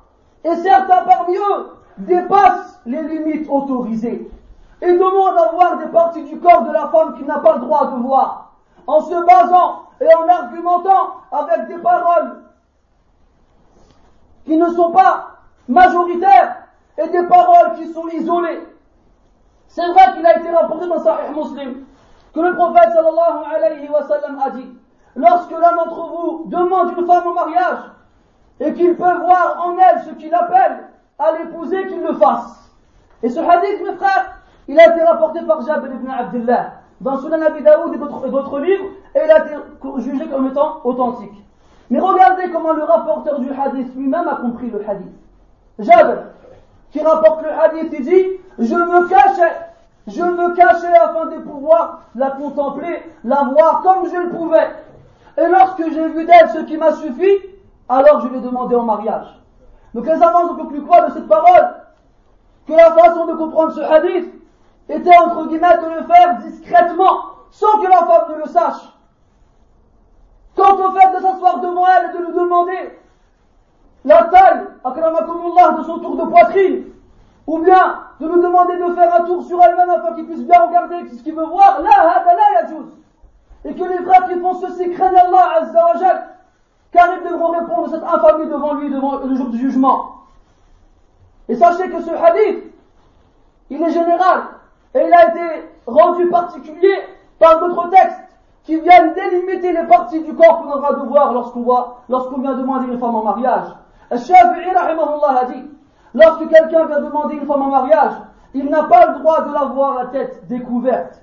Et 0.44 0.54
certains 0.56 1.02
parmi 1.02 1.36
eux 1.36 1.77
dépassent 1.98 2.80
les 2.86 3.02
limites 3.02 3.48
autorisées 3.48 4.30
et 4.80 4.92
demandent 4.92 5.38
à 5.38 5.50
voir 5.52 5.78
des 5.78 5.86
parties 5.86 6.22
du 6.24 6.38
corps 6.38 6.62
de 6.62 6.72
la 6.72 6.88
femme 6.88 7.14
qu'il 7.16 7.26
n'a 7.26 7.40
pas 7.40 7.54
le 7.54 7.60
droit 7.60 7.90
de 7.90 7.96
voir, 7.96 8.52
en 8.86 9.00
se 9.00 9.24
basant 9.26 9.82
et 10.00 10.14
en 10.14 10.28
argumentant 10.28 11.14
avec 11.32 11.68
des 11.68 11.78
paroles 11.78 12.42
qui 14.44 14.56
ne 14.56 14.68
sont 14.70 14.92
pas 14.92 15.26
majoritaires 15.68 16.56
et 16.96 17.08
des 17.08 17.22
paroles 17.24 17.74
qui 17.76 17.92
sont 17.92 18.08
isolées. 18.08 18.62
C'est 19.68 19.86
vrai 19.88 20.14
qu'il 20.14 20.24
a 20.24 20.38
été 20.38 20.50
rapporté 20.50 20.86
dans 20.86 20.98
Sahih 21.02 21.34
Muslim 21.34 21.84
que 22.32 22.40
le 22.40 22.54
prophète 22.54 22.90
sallallahu 22.94 23.54
alayhi 23.54 23.88
wa 23.88 24.02
sallam 24.06 24.40
a 24.44 24.50
dit 24.50 24.68
lorsque 25.16 25.50
l'un 25.50 25.76
d'entre 25.76 26.06
vous 26.08 26.44
demande 26.46 26.92
une 26.96 27.06
femme 27.06 27.26
au 27.26 27.34
mariage 27.34 27.78
et 28.60 28.72
qu'il 28.74 28.96
peut 28.96 29.18
voir 29.18 29.62
en 29.64 29.76
elle 29.78 30.02
ce 30.04 30.10
qu'il 30.14 30.34
appelle 30.34 30.84
à 31.18 31.32
l'épouser, 31.32 31.86
qu'il 31.86 32.00
le 32.00 32.14
fasse. 32.14 32.70
Et 33.22 33.28
ce 33.28 33.40
hadith, 33.40 33.82
mes 33.84 33.96
frères, 33.96 34.38
il 34.68 34.78
a 34.78 34.94
été 34.94 35.02
rapporté 35.02 35.40
par 35.42 35.64
Jabir 35.66 35.92
ibn 35.92 36.10
Abdullah 36.10 36.72
dans 37.00 37.18
Sunan 37.18 37.42
Abi 37.42 37.60
et 37.60 38.28
d'autres 38.30 38.58
livres, 38.60 38.84
et 39.14 39.20
il 39.24 39.30
a 39.30 39.46
été 39.46 39.54
jugé 39.98 40.26
comme 40.26 40.48
étant 40.48 40.80
authentique. 40.84 41.44
Mais 41.90 42.00
regardez 42.00 42.50
comment 42.50 42.72
le 42.72 42.84
rapporteur 42.84 43.40
du 43.40 43.50
hadith 43.50 43.94
lui-même 43.96 44.28
a 44.28 44.36
compris 44.36 44.70
le 44.70 44.84
hadith. 44.88 45.12
Jabir, 45.78 46.18
qui 46.90 47.00
rapporte 47.00 47.42
le 47.42 47.50
hadith, 47.50 47.94
il 47.98 48.04
dit, 48.04 48.26
je 48.58 48.74
me 48.74 49.08
cachais, 49.08 49.56
je 50.06 50.22
me 50.22 50.54
cachais 50.54 50.96
afin 50.96 51.26
de 51.26 51.38
pouvoir 51.38 52.02
la 52.14 52.30
contempler, 52.32 53.02
la 53.24 53.44
voir 53.52 53.82
comme 53.82 54.08
je 54.10 54.16
le 54.16 54.30
pouvais. 54.30 54.68
Et 55.36 55.46
lorsque 55.46 55.82
j'ai 55.92 56.08
vu 56.08 56.26
d'elle 56.26 56.50
ce 56.52 56.60
qui 56.60 56.76
m'a 56.76 56.92
suffi, 56.92 57.30
alors 57.88 58.20
je 58.22 58.28
lui 58.28 58.38
ai 58.38 58.40
demandé 58.40 58.74
en 58.74 58.82
mariage. 58.82 59.38
Donc 59.94 60.06
les 60.06 60.16
savants 60.18 60.52
ont 60.52 60.56
conclu 60.56 60.82
quoi 60.82 61.02
de 61.02 61.12
cette 61.12 61.28
parole? 61.28 61.74
Que 62.66 62.72
la 62.72 62.92
façon 62.92 63.26
de 63.26 63.34
comprendre 63.34 63.72
ce 63.72 63.80
hadith 63.80 64.34
était 64.88 65.16
entre 65.18 65.46
guillemets 65.46 65.78
de 65.78 66.00
le 66.00 66.06
faire 66.06 66.38
discrètement, 66.38 67.24
sans 67.50 67.78
que 67.78 67.88
la 67.88 67.98
femme 67.98 68.32
ne 68.32 68.36
le 68.36 68.46
sache. 68.46 68.92
Quant 70.56 70.74
au 70.74 70.90
fait 70.92 71.16
de 71.16 71.22
s'asseoir 71.22 71.60
devant 71.60 71.86
elle 71.86 72.10
et 72.10 72.18
de 72.18 72.24
lui 72.26 72.32
demander 72.32 72.98
la 74.04 74.24
taille, 74.24 74.66
akramakumullah, 74.84 75.72
de 75.78 75.82
son 75.84 75.98
tour 76.00 76.16
de 76.16 76.30
poitrine, 76.30 76.84
ou 77.46 77.58
bien 77.58 78.00
de 78.20 78.26
lui 78.26 78.40
demander 78.40 78.76
de 78.76 78.94
faire 78.94 79.14
un 79.14 79.24
tour 79.24 79.42
sur 79.44 79.62
elle-même 79.62 79.90
afin 79.90 80.14
qu'il 80.14 80.26
puisse 80.26 80.42
bien 80.42 80.60
regarder 80.60 81.08
ce 81.16 81.22
qu'il 81.22 81.34
veut 81.34 81.46
voir, 81.46 81.80
là, 81.80 82.22
là, 82.24 82.60
yajouz. 82.60 82.92
Et 83.64 83.74
que 83.74 83.84
les 83.84 83.98
frères 84.04 84.28
qui 84.28 84.38
font 84.38 84.54
ceci 84.54 84.90
craignent 84.90 85.16
Allah 85.16 85.60
Azza 85.60 85.86
wa 85.86 86.37
car 86.92 87.08
ils 87.16 87.28
devront 87.28 87.48
répondre 87.48 87.86
à 87.86 87.90
cette 87.90 88.04
infamie 88.04 88.46
devant 88.46 88.74
lui, 88.74 88.90
devant 88.90 89.18
le 89.18 89.34
jour 89.34 89.48
du 89.48 89.58
jugement. 89.58 90.14
Et 91.48 91.56
sachez 91.56 91.88
que 91.90 92.00
ce 92.02 92.10
hadith, 92.10 92.64
il 93.70 93.82
est 93.82 93.90
général, 93.90 94.42
et 94.94 95.00
il 95.06 95.12
a 95.12 95.28
été 95.28 95.68
rendu 95.86 96.28
particulier 96.28 96.94
par 97.38 97.60
d'autres 97.60 97.90
textes 97.90 98.20
qui 98.64 98.78
viennent 98.80 99.14
délimiter 99.14 99.72
les 99.72 99.86
parties 99.86 100.22
du 100.22 100.34
corps 100.34 100.62
qu'on 100.62 100.72
aura 100.72 100.92
de 100.94 101.06
voir 101.06 101.32
lorsqu'on 101.32 101.64
lorsqu'on 102.08 102.40
vient 102.40 102.54
demander 102.54 102.86
une 102.92 102.98
femme 102.98 103.14
en 103.14 103.24
mariage. 103.24 103.68
Al-Shafi'i, 104.10 104.70
a 104.70 105.44
dit, 105.46 105.64
lorsque 106.14 106.48
quelqu'un 106.48 106.86
vient 106.86 107.00
demander 107.00 107.36
une 107.36 107.46
femme 107.46 107.62
en 107.62 107.68
mariage, 107.68 108.12
il 108.54 108.66
n'a 108.66 108.84
pas 108.84 109.06
le 109.06 109.18
droit 109.20 109.42
de 109.42 109.52
la 109.52 109.64
voir 109.66 109.94
la 109.94 110.06
tête 110.06 110.46
découverte. 110.48 111.22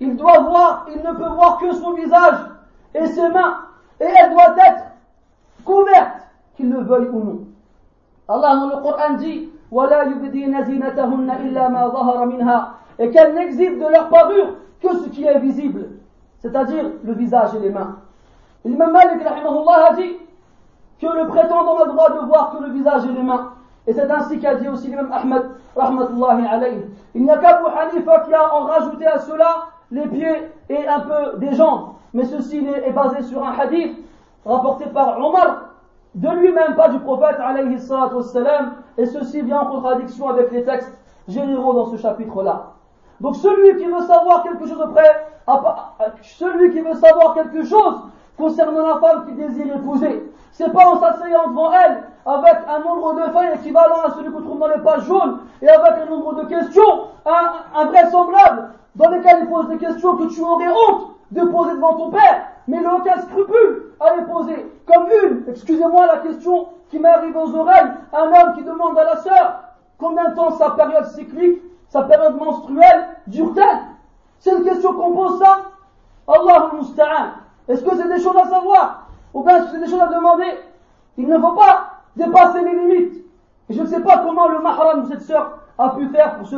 Il 0.00 0.16
doit 0.16 0.38
voir, 0.40 0.86
il 0.94 1.02
ne 1.02 1.12
peut 1.12 1.28
voir 1.28 1.58
que 1.58 1.72
son 1.74 1.92
visage 1.92 2.38
et 2.94 3.06
ses 3.06 3.28
mains 3.28 3.67
et 4.00 4.04
elle 4.04 4.30
doit 4.32 4.54
être 4.58 4.84
couverte, 5.64 6.28
qu'il 6.56 6.70
le 6.70 6.80
veuille 6.80 7.08
ou 7.08 7.24
non. 7.24 7.40
Allah 8.28 8.54
le 8.74 8.82
Coran 8.82 9.14
dit 9.14 9.48
et 12.98 13.10
qu'elles 13.10 13.34
n'exhibent 13.34 13.78
de 13.78 13.86
leur 13.86 14.08
parure 14.08 14.54
que 14.80 14.96
ce 14.96 15.08
qui 15.08 15.24
est 15.24 15.38
visible, 15.38 15.88
c'est-à-dire 16.40 16.84
le 17.04 17.12
visage 17.12 17.54
et 17.54 17.58
les 17.58 17.70
mains. 17.70 17.96
L'imam 18.64 18.92
Malik 18.92 19.24
a 19.26 19.94
dit 19.94 20.16
que 21.00 21.06
le 21.06 21.28
prétendant 21.28 21.84
le 21.84 21.92
droit 21.92 22.10
de 22.10 22.26
voir 22.26 22.56
que 22.56 22.62
le 22.64 22.70
visage 22.72 23.04
et 23.04 23.12
les 23.12 23.22
mains, 23.22 23.52
Et 23.86 23.92
c'est 23.94 24.10
ainsi 24.10 24.38
qu'a 24.38 24.54
dit 24.56 24.68
aussi 24.68 24.88
l'imam 24.88 25.10
Ahmed, 25.12 25.42
rahmatullahi 25.76 26.46
alayhi. 26.46 26.84
Il 27.14 27.24
n'y 27.24 27.30
a 27.30 27.38
qu'Abu 27.38 27.64
Hanifa 27.66 28.20
qui 28.20 28.34
a 28.34 28.54
en 28.54 28.64
rajouté 28.64 29.06
à 29.06 29.18
cela 29.18 29.68
les 29.90 30.06
pieds 30.06 30.50
et 30.68 30.86
un 30.86 31.00
peu 31.00 31.38
des 31.38 31.52
jambes. 31.54 31.94
Mais 32.14 32.24
ceci 32.24 32.58
est 32.58 32.92
basé 32.92 33.22
sur 33.22 33.44
un 33.44 33.52
hadith 33.52 33.98
rapporté 34.44 34.86
par 34.86 35.18
Omar, 35.18 35.64
de 36.14 36.28
lui-même, 36.30 36.74
pas 36.74 36.88
du 36.88 36.98
prophète, 37.00 37.36
alayhi 37.38 37.76
wassalam, 37.90 38.74
et 38.96 39.06
ceci 39.06 39.42
vient 39.42 39.60
en 39.60 39.66
contradiction 39.66 40.28
avec 40.28 40.50
les 40.50 40.64
textes 40.64 40.96
généraux 41.28 41.74
dans 41.74 41.86
ce 41.86 41.96
chapitre-là. 41.96 42.72
Donc 43.20 43.36
celui 43.36 43.76
qui 43.76 43.84
veut 43.84 44.00
savoir 44.06 44.42
quelque 44.42 44.66
chose 44.66 44.78
de 44.78 44.92
près, 44.92 45.26
celui 46.22 46.70
qui 46.70 46.80
veut 46.80 46.94
savoir 46.94 47.34
quelque 47.34 47.64
chose 47.64 48.02
concernant 48.38 48.86
la 48.86 49.00
femme 49.00 49.26
qui 49.26 49.32
désire 49.32 49.76
épouser, 49.76 50.32
c'est 50.52 50.72
pas 50.72 50.86
en 50.88 51.00
s'asseyant 51.00 51.48
devant 51.48 51.72
elle 51.72 52.04
avec 52.24 52.56
un 52.68 52.78
nombre 52.80 53.14
de 53.14 53.22
feuilles 53.32 53.54
équivalent 53.54 54.02
à 54.04 54.10
celui 54.12 54.30
qu'on 54.30 54.42
trouve 54.42 54.58
dans 54.58 54.68
les 54.68 54.80
pages 54.82 55.04
jaunes 55.04 55.40
et 55.60 55.68
avec 55.68 56.02
un 56.02 56.10
nombre 56.10 56.34
de 56.34 56.46
questions 56.46 57.08
invraisemblables 57.74 58.70
dans 58.94 59.10
lesquelles 59.10 59.40
il 59.42 59.48
pose 59.48 59.68
des 59.68 59.78
questions 59.78 60.16
que 60.16 60.26
tu 60.32 60.40
aurais 60.40 60.68
honte 60.68 61.16
de 61.30 61.42
poser 61.42 61.74
devant 61.74 61.94
ton 61.94 62.10
père, 62.10 62.46
mais 62.66 62.78
il 62.78 62.82
n'a 62.82 62.94
aucun 62.94 63.18
scrupule 63.18 63.92
à 64.00 64.16
les 64.16 64.22
poser. 64.22 64.72
Comme 64.86 65.08
une, 65.24 65.44
excusez-moi 65.48 66.06
la 66.06 66.18
question 66.18 66.68
qui 66.90 66.98
m'arrive 66.98 67.36
aux 67.36 67.54
oreilles, 67.54 67.92
un 68.12 68.26
homme 68.26 68.54
qui 68.54 68.62
demande 68.62 68.98
à 68.98 69.04
la 69.04 69.16
sœur 69.16 69.60
combien 69.98 70.30
de 70.30 70.34
temps 70.34 70.52
sa 70.52 70.70
période 70.70 71.06
cyclique, 71.06 71.60
sa 71.88 72.02
période 72.02 72.36
menstruelle 72.36 73.08
dure-t-elle? 73.26 73.78
C'est 74.38 74.56
une 74.56 74.64
question 74.64 74.92
qu'on 74.94 75.12
pose 75.12 75.38
ça 75.38 75.60
Allah 76.28 76.70
musta'an. 76.74 77.47
Est-ce 77.68 77.84
que 77.84 77.96
c'est 77.96 78.08
des 78.08 78.22
choses 78.22 78.36
à 78.36 78.48
savoir 78.48 79.08
Ou 79.34 79.42
bien 79.42 79.56
est-ce 79.56 79.66
que 79.66 79.70
c'est 79.72 79.84
des 79.84 79.90
choses 79.90 80.00
à 80.00 80.08
demander 80.08 80.58
Il 81.16 81.28
ne 81.28 81.38
faut 81.38 81.52
pas 81.52 82.00
dépasser 82.16 82.62
les 82.62 82.74
limites. 82.74 83.24
Et 83.68 83.74
je 83.74 83.82
ne 83.82 83.86
sais 83.86 84.00
pas 84.00 84.18
comment 84.18 84.48
le 84.48 84.60
mahram 84.60 85.02
de 85.02 85.08
cette 85.08 85.22
sœur 85.22 85.58
a 85.76 85.90
pu 85.90 86.08
faire 86.08 86.36
pour 86.38 86.48
se, 86.48 86.56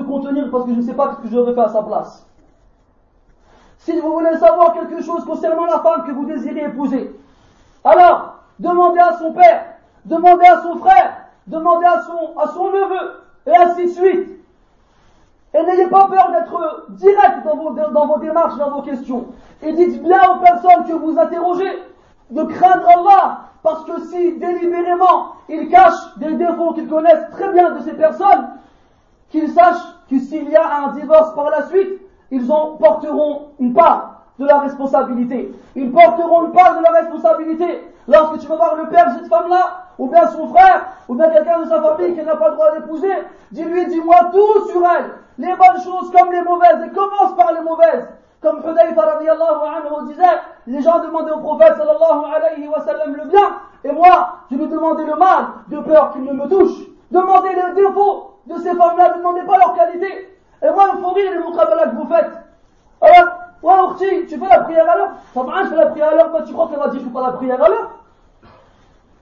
contenir 0.00 0.50
parce 0.50 0.64
que 0.64 0.70
je 0.70 0.76
ne 0.76 0.82
sais 0.82 0.94
pas 0.94 1.14
ce 1.14 1.22
que 1.22 1.28
j'aurais 1.28 1.54
fait 1.54 1.60
à 1.60 1.68
sa 1.68 1.82
place. 1.82 2.26
Si 3.78 4.00
vous 4.00 4.12
voulez 4.12 4.36
savoir 4.38 4.72
quelque 4.72 5.02
chose 5.02 5.24
concernant 5.24 5.66
la 5.66 5.78
femme 5.80 6.04
que 6.06 6.12
vous 6.12 6.24
désirez 6.24 6.64
épouser, 6.64 7.14
alors 7.84 8.36
demandez 8.58 8.98
à 8.98 9.18
son 9.18 9.32
père, 9.32 9.66
demandez 10.06 10.46
à 10.46 10.62
son 10.62 10.76
frère, 10.78 11.26
demandez 11.46 11.86
à 11.86 12.00
son 12.48 12.64
neveu, 12.72 13.22
et 13.46 13.54
ainsi 13.54 13.84
de 13.84 13.90
suite. 13.90 14.45
Et 15.56 15.62
n'ayez 15.62 15.86
pas 15.86 16.06
peur 16.06 16.30
d'être 16.32 16.86
direct 16.90 17.44
dans 17.44 18.06
vos, 18.06 18.18
démarches, 18.18 18.56
dans 18.58 18.70
vos 18.70 18.82
questions. 18.82 19.26
Et 19.62 19.72
dites 19.72 20.02
bien 20.02 20.20
aux 20.30 20.40
personnes 20.40 20.84
que 20.86 20.92
vous 20.92 21.18
interrogez 21.18 21.82
de 22.30 22.42
craindre 22.42 22.86
Allah, 22.88 23.40
parce 23.62 23.84
que 23.84 24.00
si 24.06 24.32
délibérément 24.38 25.36
ils 25.48 25.68
cachent 25.68 26.18
des 26.18 26.34
défauts 26.34 26.72
qu'ils 26.74 26.88
connaissent 26.88 27.30
très 27.32 27.52
bien 27.52 27.70
de 27.70 27.80
ces 27.80 27.94
personnes, 27.94 28.48
qu'ils 29.30 29.48
sachent 29.50 29.94
que 30.10 30.18
s'il 30.18 30.50
y 30.50 30.56
a 30.56 30.84
un 30.84 30.92
divorce 30.92 31.34
par 31.34 31.50
la 31.50 31.66
suite, 31.68 32.00
ils 32.30 32.50
en 32.52 32.76
porteront 32.76 33.52
une 33.58 33.72
part 33.72 34.24
de 34.38 34.44
la 34.44 34.58
responsabilité. 34.58 35.54
Ils 35.74 35.90
porteront 35.90 36.46
une 36.46 36.52
part 36.52 36.76
de 36.76 36.82
la 36.82 36.90
responsabilité. 37.00 37.84
Lorsque 38.08 38.40
tu 38.40 38.46
vas 38.46 38.56
voir 38.56 38.76
le 38.76 38.88
père 38.88 39.06
de 39.12 39.18
cette 39.20 39.28
femme-là, 39.28 39.85
ou 39.98 40.08
bien 40.08 40.26
son 40.28 40.48
frère, 40.48 40.86
ou 41.08 41.14
bien 41.14 41.28
quelqu'un 41.30 41.60
de 41.60 41.68
sa 41.68 41.80
famille 41.80 42.14
qui 42.14 42.22
n'a 42.22 42.36
pas 42.36 42.48
le 42.48 42.54
droit 42.54 42.72
d'épouser, 42.72 43.12
dis-lui, 43.52 43.86
dis-moi 43.86 44.16
tout 44.32 44.68
sur 44.70 44.82
elle. 44.86 45.10
Les 45.38 45.54
bonnes 45.54 45.82
choses 45.82 46.10
comme 46.12 46.32
les 46.32 46.42
mauvaises, 46.42 46.82
et 46.86 46.90
commence 46.90 47.34
par 47.36 47.52
les 47.52 47.60
mauvaises. 47.60 48.08
Comme 48.42 48.58
Hudayfa 48.58 49.02
radiallahu 49.02 49.64
anhu 49.64 50.08
disait, 50.08 50.22
les 50.66 50.80
gens 50.80 50.98
demandaient 51.00 51.32
au 51.32 51.38
prophète 51.38 51.76
sallallahu 51.76 52.34
alayhi 52.34 52.68
wa 52.68 52.80
sallam 52.80 53.14
le 53.16 53.24
bien, 53.24 53.48
et 53.84 53.92
moi, 53.92 54.40
je 54.50 54.56
lui 54.56 54.66
demandais 54.66 55.04
le 55.04 55.16
mal, 55.16 55.46
de 55.68 55.78
peur 55.78 56.12
qu'il 56.12 56.24
ne 56.24 56.32
me 56.32 56.48
touche. 56.48 56.86
Demandez 57.10 57.50
les 57.50 57.74
défauts 57.74 58.38
de 58.46 58.56
ces 58.56 58.74
femmes-là, 58.74 59.12
ne 59.12 59.18
demandez 59.18 59.42
pas 59.42 59.58
leur 59.58 59.74
qualité. 59.74 60.36
Et 60.62 60.70
moi, 60.70 60.90
il 60.94 61.02
faut 61.02 61.10
rire 61.10 61.30
les 61.32 61.38
muqabala 61.38 61.88
que 61.88 61.96
vous 61.96 62.06
faites. 62.06 62.30
Alors, 63.00 63.28
ouais, 63.62 64.26
tu 64.28 64.38
fais 64.38 64.48
la 64.48 64.60
prière 64.60 64.90
à 64.90 64.96
l'heure. 64.96 65.10
Je 65.34 65.68
fais 65.68 65.76
la 65.76 65.86
prière 65.86 66.08
à 66.08 66.14
l'heure, 66.14 66.44
tu 66.44 66.52
crois 66.52 66.68
qu'elle 66.68 66.78
va 66.78 66.88
dire, 66.88 67.00
je 67.00 67.06
fais 67.06 67.12
pas 67.12 67.22
la 67.22 67.32
prière 67.32 67.62
à 67.62 67.68
l'heure. 67.68 67.90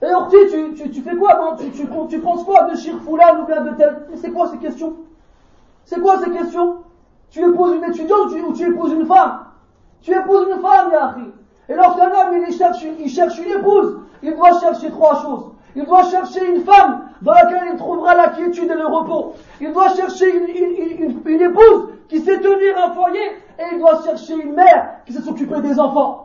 Et 0.02 0.12
Orti, 0.12 0.36
tu, 0.50 0.74
tu, 0.74 0.90
tu, 0.90 1.00
fais 1.02 1.16
quoi, 1.16 1.34
non 1.34 1.56
tu, 1.56 1.70
tu, 1.70 1.86
tu, 2.08 2.18
penses 2.18 2.44
quoi 2.44 2.64
de 2.64 2.76
Shir 2.76 2.96
ou 3.06 3.16
bien 3.46 3.60
de 3.62 3.70
tel 3.76 4.06
C'est 4.16 4.30
quoi 4.30 4.48
ces 4.48 4.58
questions 4.58 4.94
C'est 5.84 6.00
quoi 6.00 6.18
ces 6.18 6.30
questions 6.30 6.78
Tu 7.30 7.40
épouses 7.40 7.76
une 7.76 7.84
étudiante 7.84 8.32
ou 8.32 8.52
tu, 8.52 8.68
épouses 8.68 8.92
une 8.92 9.06
femme 9.06 9.46
Tu 10.02 10.12
épouses 10.12 10.46
une 10.54 10.60
femme, 10.60 10.90
Yahri. 10.92 11.30
Et 11.68 11.74
lorsqu'un 11.74 12.08
homme, 12.08 12.44
il 12.46 12.54
cherche, 12.54 12.84
il 12.98 13.08
cherche 13.08 13.38
une 13.38 13.58
épouse, 13.58 13.98
il 14.22 14.34
doit 14.34 14.60
chercher 14.60 14.90
trois 14.90 15.22
choses. 15.22 15.46
Il 15.76 15.84
doit 15.84 16.04
chercher 16.04 16.46
une 16.54 16.62
femme 16.64 17.08
dans 17.22 17.32
laquelle 17.32 17.68
il 17.72 17.76
trouvera 17.76 18.14
la 18.14 18.28
quiétude 18.28 18.70
et 18.70 18.74
le 18.74 18.86
repos. 18.86 19.34
Il 19.60 19.72
doit 19.72 19.94
chercher 19.94 20.36
une, 20.36 21.40
épouse 21.40 21.88
qui 22.08 22.20
sait 22.20 22.38
tenir 22.38 22.78
un 22.78 22.92
foyer 22.92 23.24
et 23.58 23.62
il 23.72 23.78
doit 23.78 24.02
chercher 24.04 24.34
une 24.34 24.52
mère 24.52 24.98
qui 25.04 25.12
sait 25.12 25.22
s'occuper 25.22 25.60
des 25.62 25.80
enfants. 25.80 26.23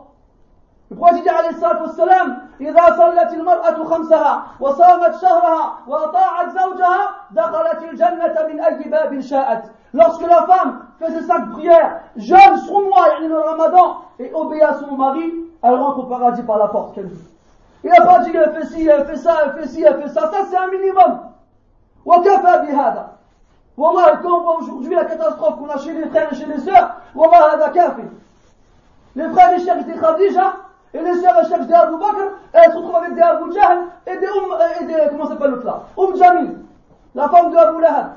Dit 0.90 1.28
alayhi 1.28 1.54
salatu 1.54 1.82
wassalam, 1.84 2.36
إذا 2.60 2.96
صلت 2.96 3.32
المرأة 3.32 3.84
خمسها 3.84 4.46
وصامت 4.60 5.14
شهرها 5.20 5.74
وأطاعت 5.86 6.48
زوجها 6.50 7.10
دخلت 7.30 7.82
الجنة 7.82 8.46
من 8.48 8.60
أي 8.60 8.84
باب 8.84 9.20
شاءت. 9.20 9.62
Lorsque 9.94 10.26
la 10.26 10.42
femme 10.46 10.86
fait 10.98 11.10
ses 11.10 11.22
cinq 11.26 11.50
prières, 11.52 12.00
jeûne 12.16 12.56
son 12.66 12.82
mois, 12.82 13.18
le 13.20 13.38
ramadan, 13.38 14.02
et 14.18 14.30
obéit 14.34 14.62
à 14.62 14.74
son 14.74 14.96
mari, 14.96 15.32
elle 15.62 15.74
rentre 15.74 16.00
au 16.00 16.02
paradis 16.02 16.42
par 16.42 16.58
la 16.58 16.68
porte 16.68 16.94
qu'elle 16.94 17.06
veut. 17.06 17.30
Il 17.82 17.90
n'a 17.90 18.04
pas 18.04 18.18
dit 18.20 18.32
elle 18.34 18.52
fait 18.52 18.66
ci, 18.66 18.86
elle 18.86 19.06
fait 19.06 19.16
ça, 19.16 19.34
elle 19.44 19.52
fait 19.62 19.68
ci, 19.68 19.82
elle 19.82 20.02
fait 20.02 20.08
ça. 20.08 20.30
Ça, 20.30 20.44
c'est 20.50 20.56
un 20.56 20.68
minimum. 20.68 21.20
وكفى 22.06 22.66
بهذا 22.66 23.06
والله 23.76 24.22
quand 24.22 24.32
on 24.32 24.40
voit 24.40 24.56
aujourd'hui 24.56 24.94
la 24.94 25.04
catastrophe 25.04 25.58
qu'on 25.58 25.68
a 25.68 25.78
chez 25.78 25.92
les 25.92 26.08
frères 26.08 26.32
et 26.32 26.36
chez 26.36 26.46
les 26.46 26.58
sœurs 26.58 26.90
والله 27.14 27.54
هذا 27.54 27.68
كافي 27.68 28.08
les 29.16 29.28
frères 29.28 29.52
ils 29.56 29.64
cherchent 29.64 29.84
des 29.84 29.94
Khadija 29.94 30.52
et 30.92 31.00
les 31.00 31.14
sœurs 31.20 31.34
elles 31.38 31.48
cherchent 31.48 31.66
des 31.66 31.74
Abu 31.74 31.96
Bakr 31.98 32.22
et 32.54 32.58
elles 32.58 32.72
se 32.72 32.76
retrouvent 32.76 32.96
avec 32.96 33.14
des 33.14 33.22
Abu 33.22 33.52
Jahl 33.52 33.78
et 34.06 34.16
des 34.16 34.26
Umm 34.26 34.54
et 34.80 35.28
s'appelle 35.28 35.50
l'autre 35.50 35.66
là? 35.66 35.82
Umm 35.96 36.16
Jamil 36.16 36.56
la 37.14 37.28
femme 37.28 37.50
de 37.50 37.56
Abu 37.56 37.80
Lahab. 37.80 38.10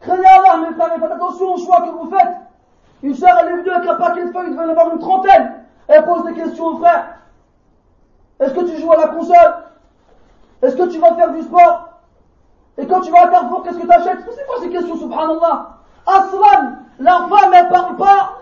Craignez 0.00 0.26
Allah 0.26 0.68
mes 0.68 0.74
frères 0.74 0.96
et 0.96 1.00
faites 1.00 1.12
attention 1.12 1.54
au 1.54 1.58
choix 1.58 1.82
que 1.82 1.90
vous 1.90 2.10
faites. 2.10 2.36
Une 3.02 3.14
sœur 3.14 3.36
elle 3.40 3.48
est 3.48 3.56
venue 3.56 3.70
avec 3.70 3.88
un 3.88 3.94
paquet 3.94 4.24
de 4.26 4.32
feuilles 4.32 4.48
il 4.48 4.56
devait 4.56 4.66
en 4.66 4.70
avoir 4.70 4.92
une 4.92 4.98
trentaine. 4.98 5.54
Elle 5.88 6.04
pose 6.04 6.24
des 6.24 6.34
questions 6.34 6.66
aux 6.66 6.78
frères. 6.78 7.16
Est-ce 8.40 8.54
que 8.54 8.60
tu 8.60 8.80
joues 8.80 8.92
à 8.92 8.96
la 8.96 9.08
console? 9.08 9.54
Est-ce 10.62 10.76
que 10.76 10.88
tu 10.88 10.98
vas 10.98 11.14
faire 11.14 11.32
du 11.32 11.42
sport? 11.42 11.88
Et 12.78 12.86
quand 12.86 13.00
tu 13.00 13.10
vas 13.10 13.24
à 13.24 13.28
Carrefour, 13.28 13.62
qu'est-ce 13.62 13.78
que 13.78 13.86
tu 13.86 13.92
achètes 13.92 14.18
C'est 14.30 14.46
quoi 14.46 14.56
ces 14.62 14.70
questions, 14.70 14.96
subhanallah? 14.96 15.68
Aslan, 16.06 16.72
la 16.98 17.26
femme, 17.28 17.54
elle 17.54 17.68
parle 17.68 17.96
pas. 17.96 18.39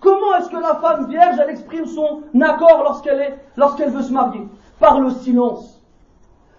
Comment 0.00 0.34
est-ce 0.36 0.48
que 0.48 0.56
la 0.56 0.76
femme 0.76 1.06
vierge, 1.08 1.36
elle 1.42 1.50
exprime 1.50 1.86
son 1.86 2.22
accord 2.40 2.82
lorsqu'elle 2.84 3.20
est, 3.20 3.38
lorsqu'elle 3.56 3.90
veut 3.90 4.02
se 4.02 4.12
marier? 4.12 4.46
Par 4.78 5.00
le 5.00 5.10
silence. 5.10 5.82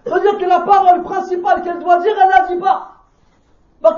C'est-à-dire 0.04 0.38
que 0.38 0.44
la 0.44 0.60
parole 0.60 1.02
principale 1.02 1.62
qu'elle 1.62 1.78
doit 1.78 1.98
dire, 1.98 2.14
elle 2.22 2.28
la 2.28 2.46
dit 2.46 2.60
pas. 2.60 2.88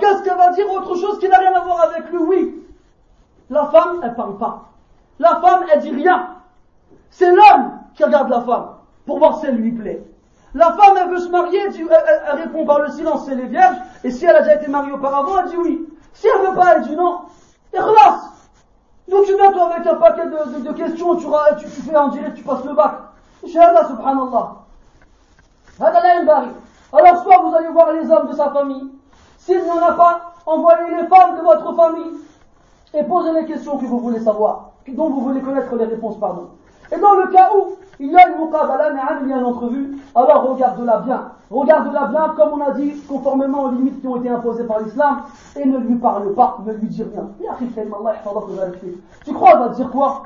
Qu'est-ce 0.01 0.23
qu'elle 0.23 0.37
va 0.37 0.51
dire 0.51 0.71
autre 0.73 0.95
chose 0.97 1.19
qui 1.19 1.29
n'a 1.29 1.39
rien 1.39 1.53
à 1.55 1.61
voir 1.61 1.83
avec 1.83 2.11
le 2.11 2.21
oui? 2.21 2.63
La 3.51 3.67
femme, 3.67 4.01
elle 4.03 4.15
parle 4.15 4.39
pas. 4.39 4.71
La 5.19 5.37
femme, 5.37 5.65
elle 5.73 5.81
dit 5.81 5.91
rien. 5.91 6.29
C'est 7.11 7.31
l'homme 7.31 7.79
qui 7.95 8.03
regarde 8.03 8.31
la 8.31 8.41
femme 8.41 8.69
pour 9.07 9.19
voir 9.19 9.39
si 9.39 9.47
elle 9.47 9.57
lui 9.57 9.73
plaît. 9.73 10.03
La 10.55 10.73
femme, 10.73 10.97
elle 11.01 11.11
veut 11.11 11.19
se 11.19 11.29
marier, 11.29 11.61
elle, 11.61 12.41
répond 12.41 12.65
par 12.65 12.81
le 12.81 12.89
silence, 12.91 13.27
c'est 13.27 13.35
les 13.35 13.47
vierges, 13.47 13.77
et 14.05 14.11
si 14.11 14.25
elle 14.25 14.37
a 14.37 14.41
déjà 14.41 14.55
été 14.55 14.69
mariée 14.69 14.93
auparavant, 14.93 15.39
elle 15.41 15.51
dit 15.51 15.57
oui. 15.57 15.89
Si 16.13 16.27
elle 16.29 16.47
veut 16.47 16.55
pas, 16.55 16.77
elle 16.77 16.83
dit 16.83 16.97
non. 16.97 17.23
Relâche. 17.79 18.21
Donc 19.09 19.27
tu 19.27 19.35
viens 19.35 19.53
toi 19.53 19.75
avec 19.75 19.87
un 19.87 19.97
paquet 19.97 20.27
de, 20.27 20.73
questions, 20.73 21.17
tu, 21.17 21.27
fais 21.67 21.97
en 21.97 22.09
direct, 22.09 22.35
tu 22.35 22.43
passes 22.43 22.65
le 22.65 22.75
bac. 22.75 22.93
Inch'Allah, 23.45 23.87
subhanallah. 23.89 24.55
Alors 26.93 27.23
soit 27.23 27.43
vous 27.43 27.55
allez 27.55 27.69
voir 27.69 27.93
les 27.93 28.11
hommes 28.11 28.29
de 28.29 28.35
sa 28.35 28.51
famille, 28.51 28.91
s'il 29.39 29.63
n'y 29.63 29.71
en 29.71 29.83
a 29.83 29.93
pas, 29.93 30.35
envoyez 30.47 30.97
les 30.97 31.07
femmes 31.09 31.37
de 31.37 31.43
votre 31.43 31.75
famille 31.75 32.13
et 32.95 33.03
posez 33.03 33.33
les 33.33 33.45
questions 33.47 33.77
que 33.77 33.85
vous 33.85 33.99
voulez 33.99 34.21
savoir, 34.21 34.71
dont 34.89 35.11
vous 35.11 35.21
voulez 35.21 35.43
connaître 35.43 35.75
les 35.75 35.85
réponses, 35.85 36.19
pardon. 36.19 36.51
Et 36.93 36.99
dans 36.99 37.15
le 37.15 37.27
cas 37.29 37.51
où 37.55 37.77
il 38.01 38.11
y 38.11 38.17
a 38.17 38.29
une 38.29 38.45
muqabala, 38.45 38.91
il 39.23 39.29
y 39.29 39.33
a 39.33 39.37
une 39.39 39.45
entrevue, 39.45 39.99
alors 40.15 40.51
regarde-la 40.51 40.99
bien. 40.99 41.23
Regarde-la 41.51 42.07
bien, 42.07 42.35
comme 42.37 42.61
on 42.61 42.65
a 42.65 42.73
dit, 42.73 42.95
conformément 43.09 43.65
aux 43.65 43.71
limites 43.71 44.01
qui 44.01 44.09
ont 44.09 44.17
été 44.17 44.29
imposées 44.29 44.65
par 44.65 44.81
l'islam, 44.81 45.23
et 45.57 45.65
ne 45.65 45.79
lui 45.79 45.97
parle 45.97 46.35
pas, 46.35 46.59
ne 46.67 46.73
lui 46.73 46.89
dis 46.89 47.03
rien. 47.03 47.29
Tu 49.25 49.33
crois 49.33 49.51
qu'elle 49.51 49.59
va 49.61 49.69
dire 49.69 49.91
quoi? 49.91 50.23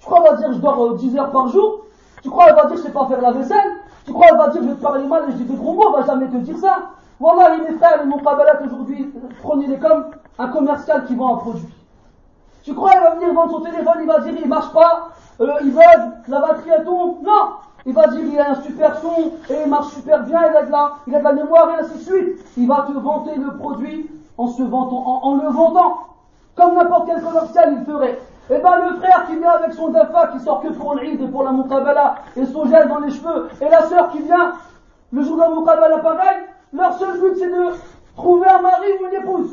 Tu 0.00 0.06
crois 0.06 0.20
qu'elle 0.22 0.30
va 0.32 0.36
dire 0.36 0.52
je 0.52 0.58
dors 0.58 0.94
10 0.94 1.16
euh, 1.16 1.20
heures 1.20 1.30
par 1.30 1.48
jour? 1.48 1.80
Tu 2.22 2.30
crois 2.30 2.46
qu'elle 2.46 2.56
va 2.56 2.66
dire 2.66 2.76
je 2.76 2.82
sais 2.82 2.92
pas 2.92 3.06
faire 3.06 3.20
la 3.20 3.32
vaisselle? 3.32 3.70
Tu 4.04 4.12
crois 4.12 4.26
qu'elle 4.26 4.36
va 4.36 4.48
dire 4.48 4.62
je 4.62 4.68
vais 4.68 5.06
mal 5.06 5.24
et 5.28 5.32
je 5.32 5.36
dis 5.36 5.44
des 5.44 5.56
gros 5.56 5.74
mots? 5.74 5.94
Elle 5.94 6.00
va 6.04 6.06
jamais 6.06 6.26
te 6.26 6.36
dire 6.36 6.58
ça. 6.58 6.76
Voilà, 7.20 7.56
mes 7.56 7.76
frères, 7.76 8.00
les 8.02 8.06
muqabalat 8.06 8.60
aujourd'hui, 8.66 9.12
prenez-les 9.42 9.78
comme 9.78 10.06
un 10.38 10.48
commercial 10.48 11.04
qui 11.06 11.14
vend 11.14 11.34
un 11.34 11.38
produit. 11.38 11.68
Tu 12.64 12.74
crois 12.74 12.92
qu'elle 12.92 13.02
va 13.02 13.14
venir 13.14 13.32
vendre 13.34 13.52
son 13.52 13.60
téléphone, 13.60 13.98
il 14.00 14.06
va 14.06 14.18
dire 14.20 14.34
il 14.42 14.48
marche 14.48 14.72
pas, 14.72 15.10
euh, 15.40 15.46
il 15.62 15.72
bug, 15.72 16.12
la 16.28 16.40
batterie 16.40 16.70
elle 16.76 16.84
tombe. 16.84 17.22
Non 17.22 17.52
il 17.86 17.92
va 17.92 18.06
dire 18.06 18.24
il 18.24 18.40
a 18.40 18.50
un 18.50 18.54
super 18.62 18.98
son 19.00 19.32
et 19.50 19.62
il 19.64 19.70
marche 19.70 19.92
super 19.92 20.22
bien, 20.22 20.40
il 20.50 20.56
a 20.56 20.62
de 20.62 20.70
la, 20.70 20.92
il 21.06 21.14
a 21.14 21.18
de 21.18 21.24
la 21.24 21.32
mémoire 21.32 21.68
et 21.70 21.82
ainsi 21.82 21.98
de 21.98 22.02
suite. 22.02 22.44
Il 22.56 22.66
va 22.66 22.86
te 22.88 22.92
vanter 22.92 23.34
le 23.36 23.54
produit 23.58 24.10
en 24.38 24.46
se 24.46 24.62
vantant, 24.62 25.04
en, 25.22 25.36
le 25.36 25.48
vendant, 25.50 25.98
comme 26.54 26.74
n'importe 26.74 27.06
quel 27.06 27.22
commercial 27.22 27.76
il 27.78 27.84
ferait. 27.84 28.18
Et 28.50 28.54
eh 28.56 28.58
ben 28.58 28.76
le 28.76 28.96
frère 28.96 29.24
qui 29.26 29.36
vient 29.36 29.50
avec 29.50 29.72
son 29.72 29.88
dafa 29.88 30.28
qui 30.28 30.40
sort 30.40 30.60
que 30.60 30.68
pour 30.68 30.94
l'Eid 30.94 31.20
et 31.20 31.28
pour 31.28 31.44
la 31.44 31.52
muqabala 31.52 32.16
et 32.36 32.44
son 32.44 32.66
gel 32.66 32.88
dans 32.88 32.98
les 33.00 33.10
cheveux, 33.10 33.48
et 33.60 33.68
la 33.68 33.82
sœur 33.82 34.08
qui 34.10 34.20
vient 34.20 34.52
le 35.12 35.22
jour 35.22 35.36
de 35.36 35.42
la 35.42 35.48
muqabala 35.50 35.98
pareil, 35.98 36.38
leur 36.72 36.98
seul 36.98 37.20
but 37.20 37.36
c'est 37.38 37.50
de 37.50 37.70
trouver 38.16 38.48
un 38.48 38.60
mari 38.60 38.86
ou 39.00 39.06
une 39.06 39.14
épouse. 39.14 39.50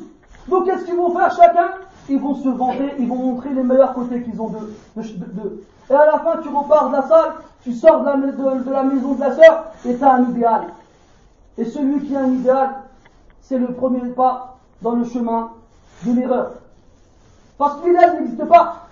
Donc 0.48 0.66
qu'est-ce 0.66 0.86
qu'ils 0.86 0.96
vont 0.96 1.18
faire 1.18 1.32
chacun? 1.32 1.72
Ils 2.12 2.20
vont 2.20 2.36
se 2.36 2.50
vanter, 2.50 2.94
ils 3.00 3.08
vont 3.08 3.16
montrer 3.16 3.54
les 3.54 3.64
meilleurs 3.64 3.94
côtés 3.94 4.22
qu'ils 4.22 4.42
ont 4.42 4.50
d'eux. 4.50 4.74
De, 4.98 5.64
et 5.90 5.94
à 5.94 6.06
la 6.08 6.20
fin 6.20 6.42
tu 6.44 6.50
repars 6.50 6.90
de 6.90 6.98
la 6.98 7.04
salle, 7.04 7.32
tu 7.64 7.72
sors 7.72 8.02
de 8.02 8.06
la, 8.06 8.84
maison 8.84 9.14
de 9.14 9.20
la 9.22 9.34
sœur 9.34 9.64
et 9.86 9.96
tu 9.96 10.04
as 10.04 10.14
un 10.16 10.24
idéal. 10.24 10.64
Et 11.58 11.64
celui 11.64 12.06
qui 12.06 12.14
a 12.18 12.20
un 12.20 12.34
idéal, 12.34 12.70
c'est 13.42 13.58
le 13.58 13.68
premier 13.68 14.10
pas 14.10 14.58
dans 14.82 14.92
le 14.92 15.06
chemin 15.06 15.52
de 16.06 16.12
l'erreur. 16.12 16.52
Parce 17.58 17.80
que 17.80 17.88
l'idéal 17.88 18.20
n'existe 18.20 18.44
pas. 18.44 18.88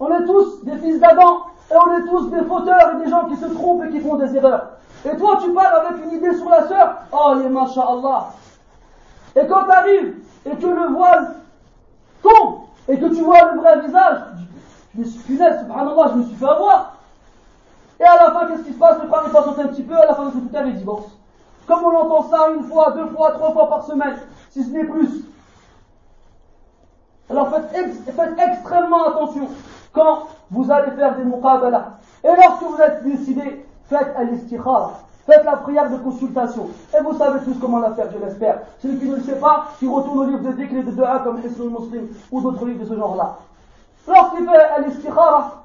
On 0.00 0.08
est 0.10 0.26
tous 0.26 0.64
des 0.64 0.78
fils 0.78 0.98
d'Adam 0.98 1.42
et 1.70 1.74
on 1.76 1.96
est 1.96 2.06
tous 2.08 2.28
des 2.28 2.42
fauteurs 2.42 2.96
et 2.96 3.04
des 3.04 3.08
gens 3.08 3.28
qui 3.28 3.36
se 3.36 3.46
trompent 3.46 3.84
et 3.84 3.90
qui 3.90 4.00
font 4.00 4.16
des 4.16 4.34
erreurs. 4.34 4.70
Et 5.04 5.16
toi, 5.16 5.38
tu 5.40 5.52
parles 5.52 5.86
avec 5.86 6.04
une 6.04 6.16
idée 6.16 6.34
sur 6.34 6.50
la 6.50 6.66
sœur. 6.66 6.96
Oh, 7.12 7.34
les 7.40 7.48
masha'Allah. 7.48 8.30
Et 9.36 9.46
quand 9.46 9.62
tu 9.62 9.70
arrives 9.70 10.14
et 10.44 10.56
que 10.56 10.66
le 10.66 10.88
voile 10.88 11.36
et 12.88 12.98
que 12.98 13.06
tu 13.06 13.22
vois 13.22 13.52
le 13.52 13.60
vrai 13.60 13.80
visage, 13.80 14.18
suis 15.04 15.20
punaise, 15.20 15.60
subhanallah, 15.60 16.10
je 16.12 16.18
me 16.18 16.24
suis 16.24 16.36
fait 16.36 16.48
avoir. 16.48 16.96
Et 18.00 18.04
à 18.04 18.16
la 18.16 18.30
fin, 18.32 18.46
qu'est-ce 18.46 18.64
qui 18.64 18.72
se 18.72 18.78
passe? 18.78 19.00
Le 19.02 19.08
pari 19.08 19.30
passe 19.30 19.46
un 19.46 19.66
petit 19.68 19.82
peu, 19.82 19.96
à 19.96 20.06
la 20.06 20.14
fin 20.14 20.26
de 20.26 20.32
cette 20.32 20.66
il 20.66 20.74
divorce. 20.74 21.06
Comme 21.66 21.84
on 21.84 21.96
entend 21.96 22.28
ça 22.28 22.50
une 22.50 22.64
fois, 22.64 22.90
deux 22.92 23.06
fois, 23.06 23.32
trois 23.32 23.52
fois 23.52 23.68
par 23.68 23.84
semaine, 23.84 24.16
si 24.50 24.64
ce 24.64 24.70
n'est 24.70 24.84
plus. 24.84 25.24
Alors 27.30 27.48
faites, 27.48 28.04
faites 28.04 28.38
extrêmement 28.38 29.08
attention 29.08 29.48
quand 29.92 30.26
vous 30.50 30.70
allez 30.70 30.90
faire 30.92 31.16
des 31.16 31.24
muqabala. 31.24 31.98
Et 32.24 32.28
lorsque 32.28 32.62
vous 32.62 32.80
êtes 32.80 33.04
décidé, 33.04 33.64
faites 33.88 34.14
al-istikhara. 34.16 34.98
Faites 35.26 35.44
la 35.44 35.56
prière 35.56 35.88
de 35.88 35.96
consultation. 35.98 36.68
Et 36.96 37.02
vous 37.02 37.16
savez 37.16 37.40
tous 37.44 37.54
comment 37.60 37.78
la 37.78 37.92
faire, 37.92 38.06
je 38.12 38.24
l'espère. 38.24 38.60
Celui 38.80 38.98
qui 38.98 39.08
ne 39.08 39.16
le 39.16 39.22
sait 39.22 39.36
pas, 39.36 39.68
qui 39.78 39.86
retourne 39.86 40.18
au 40.18 40.24
livre 40.24 40.40
de 40.40 40.60
et 40.60 40.82
de 40.82 40.90
dua 40.90 41.20
comme 41.20 41.40
Hisnul 41.44 41.70
Muslim 41.70 42.08
ou 42.30 42.40
d'autres 42.40 42.66
livres 42.66 42.84
de 42.84 42.88
ce 42.88 42.96
genre-là. 42.96 43.36
Lorsqu'il 44.08 44.44
fait 44.44 44.56
al-istikhara, 44.76 45.62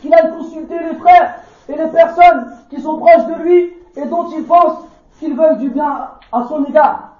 qu'il 0.00 0.12
aille 0.12 0.32
consulter 0.36 0.78
les 0.80 0.96
frères 0.96 1.36
et 1.68 1.76
les 1.76 1.86
personnes 1.86 2.52
qui 2.68 2.80
sont 2.80 2.98
proches 2.98 3.26
de 3.26 3.42
lui 3.42 3.72
et 3.94 4.04
dont 4.06 4.30
il 4.30 4.44
pense 4.44 4.78
qu'ils 5.20 5.36
veulent 5.36 5.58
du 5.58 5.70
bien 5.70 6.08
à 6.32 6.44
son 6.48 6.64
égard. 6.64 7.12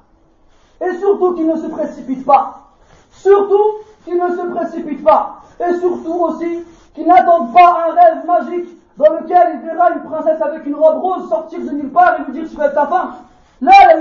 Et 0.81 0.97
surtout 0.99 1.35
qu'il 1.35 1.47
ne 1.47 1.57
se 1.57 1.69
précipite 1.69 2.27
pas. 2.27 2.73
Surtout 3.13 3.63
qu'il 4.05 4.19
ne 4.19 4.31
se 4.31 4.43
précipite 4.53 5.05
pas. 5.05 5.43
Et 5.61 5.75
surtout 5.79 6.13
aussi 6.13 6.65
qu'il 6.95 7.07
n'attende 7.07 7.53
pas 7.53 7.87
un 7.89 7.93
rêve 7.93 8.27
magique 8.27 8.69
dans 8.97 9.13
lequel 9.13 9.55
il 9.55 9.69
verra 9.69 9.91
une 9.91 10.03
princesse 10.03 10.41
avec 10.41 10.65
une 10.67 10.75
robe 10.75 11.01
rose 11.03 11.29
sortir 11.29 11.61
de 11.61 11.71
nulle 11.71 11.93
part 11.93 12.15
et 12.19 12.25
lui 12.25 12.33
dire 12.33 12.51
tu 12.51 12.57
vas 12.57 12.67
être 12.67 12.75
ta 12.75 12.87
femme. 12.87 13.13
Là, 13.61 13.73
la 13.89 13.95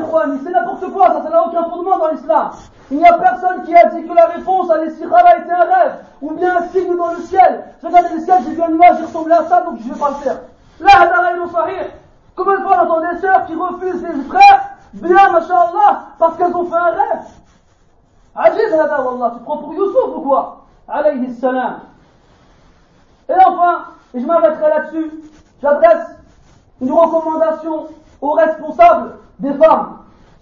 c'est 0.43 0.51
n'importe 0.51 0.91
quoi, 0.91 1.07
ça, 1.07 1.23
ça 1.23 1.29
n'a 1.29 1.47
aucun 1.47 1.63
fondement 1.63 1.97
dans 1.97 2.11
l'islam. 2.11 2.51
Il 2.91 2.97
n'y 2.97 3.07
a 3.07 3.13
personne 3.17 3.63
qui 3.63 3.75
a 3.75 3.85
dit 3.85 4.05
que 4.05 4.13
la 4.13 4.25
réponse 4.25 4.69
à 4.69 4.77
l'istikhara 4.83 5.37
était 5.37 5.51
un 5.51 5.63
rêve, 5.63 5.95
ou 6.21 6.31
bien 6.31 6.57
un 6.57 6.67
signe 6.67 6.95
dans 6.95 7.11
le 7.11 7.21
ciel. 7.21 7.63
Je 7.81 7.87
regarde 7.87 8.07
le 8.13 8.19
ciel, 8.19 8.37
j'ai 8.45 8.51
vu 8.51 8.61
un 8.61 8.69
nuage, 8.69 8.97
il 8.99 9.31
à 9.31 9.43
ça, 9.45 9.61
donc 9.61 9.79
je 9.79 9.87
ne 9.87 9.93
vais 9.93 9.99
pas 9.99 10.09
le 10.09 10.15
faire. 10.15 10.39
Là, 10.81 10.89
hadara 11.01 11.29
sahih. 11.51 11.87
Combien 12.35 12.57
de 12.59 12.63
fois 12.63 12.77
on 12.77 12.83
entend 12.83 13.11
des 13.11 13.17
sœurs 13.19 13.45
qui 13.45 13.55
refusent 13.55 14.03
les 14.03 14.23
frères, 14.23 14.69
bien, 14.93 15.31
mashallah, 15.31 16.01
parce 16.19 16.37
qu'elles 16.37 16.55
ont 16.55 16.65
fait 16.65 16.75
un 16.75 16.91
rêve. 16.91 17.25
Ajiz 18.35 18.73
hada 18.73 19.01
wallah, 19.01 19.31
tu 19.37 19.43
prends 19.45 19.57
pour 19.57 19.73
Youssouf 19.73 20.17
ou 20.17 20.21
quoi? 20.21 20.65
Alayhi 20.87 21.33
salam. 21.35 21.79
Et 23.29 23.33
enfin, 23.33 23.85
et 24.15 24.19
je 24.21 24.25
m'arrêterai 24.25 24.69
là-dessus, 24.69 25.11
j'adresse 25.61 26.07
une 26.81 26.91
recommandation 26.91 27.87
aux 28.21 28.31
responsables 28.31 29.11
des 29.39 29.53
femmes. 29.55 29.97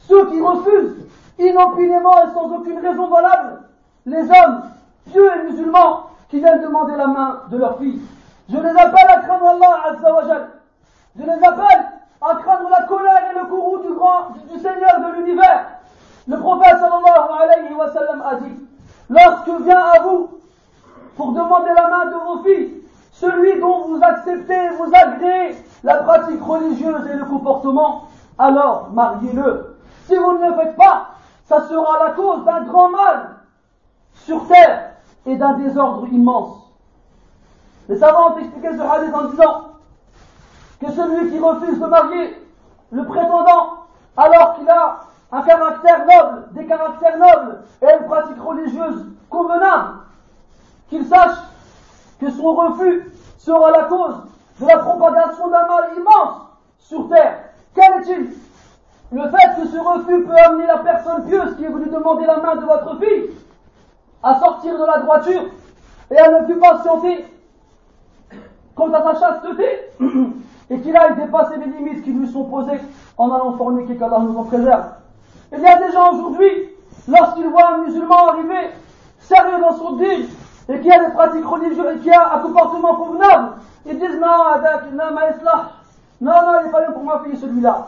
Ceux 0.08 0.30
qui 0.30 0.40
refusent 0.40 1.08
inopinément 1.40 2.24
et 2.24 2.34
sans 2.34 2.52
aucune 2.54 2.80
raison 2.80 3.08
valable 3.08 3.62
les 4.06 4.22
hommes 4.22 4.64
pieux 5.10 5.28
et 5.36 5.52
musulmans 5.52 6.08
qui 6.30 6.40
viennent 6.40 6.62
demander 6.62 6.96
la 6.96 7.08
main 7.08 7.42
de 7.50 7.58
leur 7.58 7.78
fille. 7.80 8.02
Je 8.50 8.58
les 8.58 8.70
appelle 8.70 9.10
à 9.10 9.22
craindre 9.22 9.48
Allah 9.48 9.80
Azza 9.90 10.48
Je 11.18 11.24
les 11.24 11.32
appelle 11.32 11.86
à 12.22 12.36
craindre 12.36 12.70
la 12.70 12.86
colère 12.86 13.24
et 13.32 13.40
le 13.40 13.46
courroux 13.46 13.80
du 13.80 13.94
grand, 13.94 14.30
du 14.52 14.60
Seigneur 14.60 15.00
de 15.00 15.16
l'univers. 15.20 15.66
Le 16.28 16.38
prophète 16.38 16.78
sallallahu 16.80 17.42
alayhi 17.42 17.74
wa 17.74 17.92
sallam 17.92 18.22
a 18.22 18.36
dit, 18.36 18.56
lorsque 19.10 19.62
vient 19.64 19.80
à 19.80 20.00
vous 20.04 20.30
pour 21.18 21.32
demander 21.32 21.72
la 21.76 21.88
main 21.88 22.06
de 22.06 22.16
vos 22.26 22.44
filles, 22.44 22.83
celui 23.14 23.60
dont 23.60 23.88
vous 23.88 24.00
acceptez, 24.02 24.70
vous 24.70 24.92
agréez 24.94 25.56
la 25.84 25.98
pratique 25.98 26.42
religieuse 26.44 27.08
et 27.08 27.16
le 27.16 27.26
comportement, 27.26 28.08
alors 28.38 28.90
mariez-le. 28.92 29.78
Si 30.08 30.16
vous 30.16 30.38
ne 30.38 30.50
le 30.50 30.56
faites 30.56 30.76
pas, 30.76 31.12
ça 31.46 31.62
sera 31.68 32.06
la 32.06 32.12
cause 32.12 32.44
d'un 32.44 32.64
grand 32.64 32.90
mal 32.90 33.36
sur 34.16 34.46
terre 34.48 34.94
et 35.26 35.36
d'un 35.36 35.54
désordre 35.54 36.08
immense. 36.12 36.58
Les 37.88 37.98
savants 37.98 38.34
ont 38.34 38.38
expliqué 38.40 38.70
ce 38.76 38.82
hadith 38.82 39.14
en 39.14 39.26
disant 39.26 39.62
que 40.82 40.92
celui 40.92 41.32
qui 41.32 41.40
refuse 41.40 41.80
de 41.80 41.86
marier 41.86 42.48
le 42.92 43.06
prétendant 43.06 43.86
alors 44.18 44.56
qu'il 44.56 44.70
a 44.70 45.00
un 45.32 45.42
caractère 45.42 46.06
noble, 46.06 46.48
des 46.52 46.66
caractères 46.66 47.18
nobles 47.18 47.60
et 47.82 47.88
une 48.00 48.08
pratique 48.08 48.42
religieuse 48.42 49.06
convenable, 49.30 50.00
qu'il 50.90 51.06
sache 51.06 51.38
que 52.24 52.32
son 52.32 52.54
refus 52.54 53.12
sera 53.38 53.72
la 53.72 53.84
cause 53.84 54.16
de 54.60 54.68
la 54.68 54.78
propagation 54.78 55.48
d'un 55.50 55.68
mal 55.68 55.90
immense 55.98 56.42
sur 56.80 57.10
terre. 57.10 57.40
Quel 57.76 58.02
est-il? 58.02 58.30
Le 59.12 59.24
fait 59.30 59.62
que 59.62 59.68
ce 59.68 59.78
refus 59.78 60.26
peut 60.26 60.36
amener 60.46 60.66
la 60.66 60.78
personne 60.78 61.26
pieuse 61.28 61.56
qui 61.58 61.66
est 61.66 61.70
venue 61.70 61.90
demander 61.90 62.26
la 62.26 62.38
main 62.38 62.56
de 62.56 62.66
votre 62.66 62.98
fille 63.00 63.32
à 64.24 64.40
sortir 64.40 64.80
de 64.80 64.86
la 64.86 65.00
droiture 65.00 65.44
et 66.10 66.18
à 66.18 66.32
ne 66.32 66.46
plus 66.46 66.58
patienter 66.58 67.26
quant 68.76 68.92
à 68.94 69.14
sa 69.14 69.20
chasteté 69.20 69.66
et 70.70 70.80
qu'il 70.80 70.96
aille 70.96 71.16
dépasser 71.16 71.56
les 71.58 71.72
limites 71.72 72.04
qui 72.04 72.12
lui 72.12 72.28
sont 72.28 72.46
posées 72.46 72.80
en 73.18 73.32
allant 73.32 73.58
forniquer 73.58 73.98
qu'Allah 73.98 74.20
nous 74.20 74.38
en 74.38 74.46
préserve. 74.46 74.86
Il 75.52 75.60
y 75.60 75.68
a 75.68 75.78
des 75.78 75.92
gens 75.92 76.14
aujourd'hui, 76.14 76.70
lorsqu'ils 77.08 77.48
voient 77.48 77.76
un 77.76 77.78
musulman 77.80 78.30
arriver 78.30 78.72
sérieux 79.20 79.60
dans 79.60 79.78
son 79.78 79.98
dîme 79.98 80.28
et 80.70 80.80
qui 80.80 80.92
a 80.92 81.06
des 81.06 81.12
pratiques 81.12 81.46
religieuses 81.46 81.96
et 81.96 82.00
qui 82.00 82.12
a 82.12 82.36
un 82.36 82.40
comportement 82.40 82.96
convenable, 82.96 83.54
ils 83.86 84.00
disent 84.00 84.20
non, 84.20 84.28
non, 86.22 86.32
non, 86.32 86.60
il 86.60 86.66
n'est 86.66 86.72
pas 86.72 86.82
bien 86.82 86.92
pour 86.92 87.04
ma 87.04 87.20
fille 87.20 87.38
celui-là. 87.38 87.88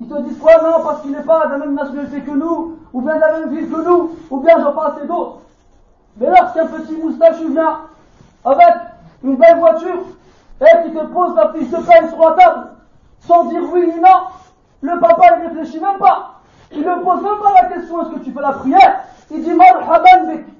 Ils 0.00 0.08
te 0.08 0.20
disent 0.22 0.38
quoi? 0.38 0.52
Non, 0.62 0.84
parce 0.84 1.00
qu'il 1.02 1.12
n'est 1.12 1.22
pas 1.22 1.46
de 1.46 1.52
la 1.52 1.58
même 1.58 1.74
nationalité 1.74 2.20
que 2.20 2.32
nous, 2.32 2.76
ou 2.92 3.00
bien 3.00 3.14
de 3.14 3.20
la 3.20 3.38
même 3.38 3.48
ville 3.50 3.70
que 3.70 3.80
nous, 3.82 4.10
ou 4.30 4.40
bien 4.40 4.58
j'en 4.60 4.72
passe 4.72 4.94
et 5.02 5.06
d'autres. 5.06 5.38
Mais 6.18 6.28
lorsqu'un 6.28 6.66
petit 6.66 6.96
moustachu 6.96 7.48
vient 7.48 7.78
avec 8.44 8.74
une 9.22 9.36
belle 9.36 9.58
voiture 9.58 10.02
et 10.60 10.82
qui 10.84 10.94
te 10.94 11.04
pose 11.06 11.34
la 11.34 11.52
fiche 11.52 11.70
de 11.70 11.76
sur 11.76 12.18
la 12.18 12.32
table 12.32 12.66
sans 13.20 13.44
dire 13.44 13.62
oui 13.72 13.86
ni 13.94 14.00
non, 14.00 14.26
le 14.82 15.00
papa 15.00 15.38
il 15.38 15.48
réfléchit 15.48 15.80
même 15.80 15.98
pas. 15.98 16.40
Il 16.72 16.80
ne 16.80 17.02
pose 17.02 17.22
même 17.22 17.38
pas 17.42 17.62
la 17.62 17.68
question 17.68 18.02
est-ce 18.02 18.10
que 18.10 18.18
tu 18.18 18.32
fais 18.32 18.40
la 18.40 18.52
prière? 18.52 19.04
Il 19.30 19.42
dit 19.42 19.54
marhaban 19.54 20.26
bik. 20.26 20.51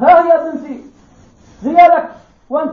Ha 0.00 0.24
ya 0.26 0.38
binti. 0.38 0.84
Riyalak 1.64 2.10
wa 2.48 2.64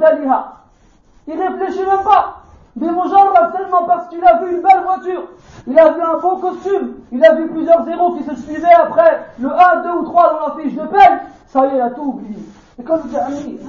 Il 1.28 1.42
réfléchit 1.42 1.86
même 1.86 2.04
pas. 2.04 2.38
Tellement 2.80 3.86
parce 3.86 4.08
qu'il 4.10 4.24
a 4.24 4.38
vu 4.38 4.52
une 4.52 4.62
belle 4.62 4.84
voiture, 4.84 5.24
il 5.66 5.80
a 5.80 5.92
vu 5.92 6.02
un 6.02 6.18
beau 6.20 6.38
costume, 6.38 6.96
il 7.12 7.26
a 7.26 7.34
vu 7.34 7.48
plusieurs 7.50 7.84
zéros 7.86 8.16
qui 8.16 8.24
se 8.24 8.36
suivaient 8.36 8.74
après 8.74 9.26
le 9.40 9.50
1, 9.50 9.84
2 9.84 9.90
ou 9.90 10.04
3 10.04 10.34
dans 10.34 10.48
la 10.48 10.64
fiche 10.64 10.76
de 10.76 10.86
paye, 10.86 11.20
ça 11.48 11.66
y 11.66 11.70
est, 11.70 11.76
il 11.76 11.82
a 11.82 11.90
tout 11.90 12.04
oublié. 12.04 12.38
Et 12.80 12.84
quand 12.84 13.00
il 13.04 13.10
dit, 13.10 13.18
Ami, 13.18 13.60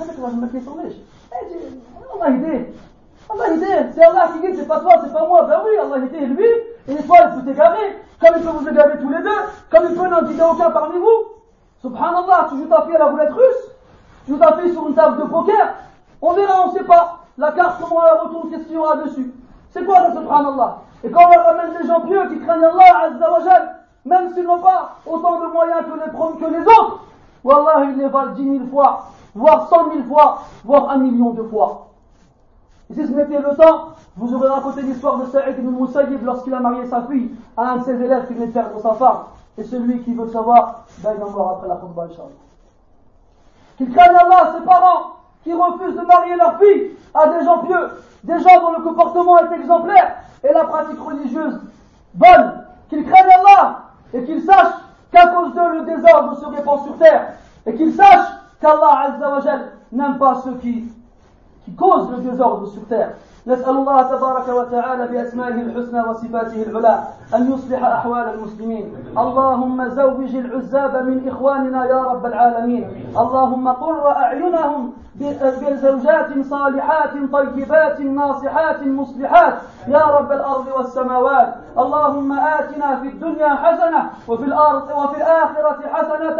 Allah 2.15 2.31
aidé. 2.31 2.75
Allah 3.31 3.55
aidé. 3.55 3.67
C'est 3.95 4.05
Allah 4.05 4.29
qui 4.33 4.51
dit, 4.51 4.57
c'est 4.59 4.69
pas 4.69 4.81
toi, 4.81 4.93
c'est 5.03 5.13
pas 5.13 5.27
moi. 5.27 5.43
Ben 5.45 5.61
oui, 5.65 5.71
Allah 5.79 6.05
aidé 6.05 6.27
lui. 6.27 6.47
Et 6.89 6.95
des 6.95 7.03
fois, 7.03 7.17
il 7.21 7.41
peut 7.41 7.51
t'égarer. 7.51 7.99
Comme 8.21 8.35
il 8.37 8.43
peut 8.43 8.51
vous 8.51 8.69
égarer 8.69 8.99
tous 8.99 9.11
les 9.11 9.23
deux. 9.23 9.41
Comme 9.71 9.87
il 9.91 9.97
peut 9.97 10.09
n'en 10.09 10.23
guider 10.23 10.43
aucun 10.43 10.71
parmi 10.71 10.99
vous. 10.99 11.38
Subhanallah, 11.83 12.49
tu 12.51 12.57
joues 12.57 12.68
ta 12.68 12.83
fille 12.83 12.97
à 12.97 12.99
la 12.99 13.09
boulette 13.09 13.33
russe. 13.33 13.72
Tu 14.24 14.33
joues 14.33 14.39
ta 14.39 14.57
fille 14.57 14.72
sur 14.72 14.89
une 14.89 14.95
table 14.95 15.22
de 15.22 15.29
poker. 15.29 15.74
On 16.20 16.33
verra, 16.33 16.66
on 16.66 16.72
sait 16.72 16.85
pas. 16.85 17.20
La 17.37 17.53
carte, 17.53 17.81
comment 17.81 18.01
elle 18.05 18.20
retourne, 18.26 18.51
qu'est-ce 18.51 18.64
qu'il 18.64 18.74
y 18.74 18.79
aura 18.79 18.97
dessus. 18.97 19.33
C'est 19.70 19.85
quoi 19.85 20.01
ça, 20.01 20.12
subhanallah? 20.12 20.79
Et 21.05 21.11
quand 21.11 21.20
on 21.20 21.45
ramène 21.45 21.79
des 21.81 21.87
gens 21.87 22.01
pieux 22.01 22.29
qui 22.29 22.41
craignent 22.41 22.64
Allah, 22.64 23.07
azza 23.07 23.31
wa 23.31 23.39
même 24.05 24.33
s'ils 24.33 24.45
n'ont 24.45 24.61
pas 24.61 24.97
autant 25.07 25.41
de 25.41 25.47
moyens 25.47 25.83
que 25.85 25.95
les, 25.95 26.47
que 26.47 26.53
les 26.53 26.62
autres, 26.62 27.01
Wallah, 27.45 27.85
ils 27.85 27.99
les 27.99 28.09
valent 28.09 28.33
dix 28.33 28.45
mille 28.45 28.68
fois, 28.70 29.07
voire 29.35 29.68
cent 29.68 29.89
mille 29.89 30.05
fois, 30.05 30.43
voire 30.64 30.91
un 30.91 30.99
million 30.99 31.31
de 31.31 31.43
fois. 31.43 31.89
Et 32.91 32.95
si 32.95 33.07
ce 33.07 33.12
n'était 33.12 33.39
le 33.39 33.55
temps, 33.55 33.91
vous 34.16 34.35
aurez 34.35 34.49
raconté 34.49 34.83
l'histoire 34.83 35.18
de 35.18 35.26
Saïd 35.26 35.59
ibn 35.59 35.70
Moussaïd 35.70 36.22
lorsqu'il 36.24 36.55
a 36.55 36.61
marié 36.61 36.87
sa 36.87 37.03
fille 37.03 37.31
à 37.57 37.72
un 37.72 37.76
de 37.76 37.85
ses 37.85 38.03
élèves 38.03 38.26
qui 38.26 38.35
venait 38.35 38.47
de 38.47 38.53
perdre 38.53 38.81
sa 38.81 38.95
femme. 38.95 39.18
Et 39.59 39.65
celui 39.65 40.01
qui 40.03 40.15
veut 40.15 40.29
savoir, 40.29 40.85
ben 40.99 41.11
il 41.15 41.21
va 41.21 41.31
mort 41.31 41.51
après 41.57 41.69
la 41.69 41.75
khutbah, 41.77 42.05
Inch'Allah. 42.05 42.29
Qu'ils 43.77 43.93
craignent 43.93 44.17
Allah, 44.17 44.55
ses 44.57 44.65
parents, 44.65 45.17
qui 45.43 45.53
refusent 45.53 45.97
de 45.97 46.07
marier 46.07 46.37
leur 46.37 46.59
fille 46.59 46.97
à 47.13 47.29
des 47.29 47.45
gens 47.45 47.59
pieux, 47.65 47.91
des 48.23 48.39
gens 48.39 48.61
dont 48.61 48.73
le 48.79 48.83
comportement 48.85 49.39
est 49.39 49.53
exemplaire 49.53 50.15
et 50.45 50.53
la 50.53 50.65
pratique 50.65 51.01
religieuse 51.01 51.61
bonne. 52.15 52.65
Qu'ils 52.89 53.05
craignent 53.05 53.33
Allah 53.45 53.81
et 54.15 54.25
qu'ils 54.25 54.43
sachent 54.43 54.75
qu'à 55.11 55.27
cause 55.29 55.55
d'eux 55.55 55.81
le 55.81 55.85
désordre 55.85 56.39
se 56.39 56.47
répand 56.47 56.85
sur 56.85 56.97
terre 56.99 57.35
et 57.67 57.75
qu'ils 57.75 57.95
sachent 57.95 58.31
qu'Allah 58.61 59.17
n'aime 59.93 60.19
pas 60.19 60.41
ceux 60.45 60.55
qui, 60.55 60.85
qui 61.65 61.75
causent 61.75 62.11
le 62.11 62.19
désordre 62.19 62.69
sur 62.69 62.87
terre. 62.87 63.15
نسأل 63.47 63.70
الله 63.70 64.03
تبارك 64.03 64.49
وتعالى 64.49 65.07
بأسمائه 65.07 65.55
الحسنى 65.55 66.01
وصفاته 66.01 66.62
العلى 66.62 66.99
أن 67.34 67.53
يصلح 67.53 67.84
أحوال 67.84 68.34
المسلمين. 68.34 68.95
اللهم 69.18 69.89
زوج 69.89 70.36
العزاب 70.36 70.97
من 71.07 71.28
إخواننا 71.28 71.84
يا 71.84 72.03
رب 72.03 72.26
العالمين. 72.26 73.07
اللهم 73.18 73.68
قر 73.68 74.11
أعينهم 74.16 74.93
بزوجات 75.20 76.30
صالحات 76.51 77.12
طيبات 77.32 78.01
ناصحات 78.01 78.82
مصلحات 78.82 79.55
يا 79.89 80.05
رب 80.05 80.32
الأرض 80.32 80.66
والسماوات. 80.76 81.55
اللهم 81.78 82.32
آتنا 82.32 82.97
في 83.01 83.09
الدنيا 83.09 83.49
حسنة 83.49 84.11
وفي 84.28 84.45
الأرض 84.45 84.82
وفي 84.99 85.16
الآخرة 85.16 85.78
حسنة 85.93 86.39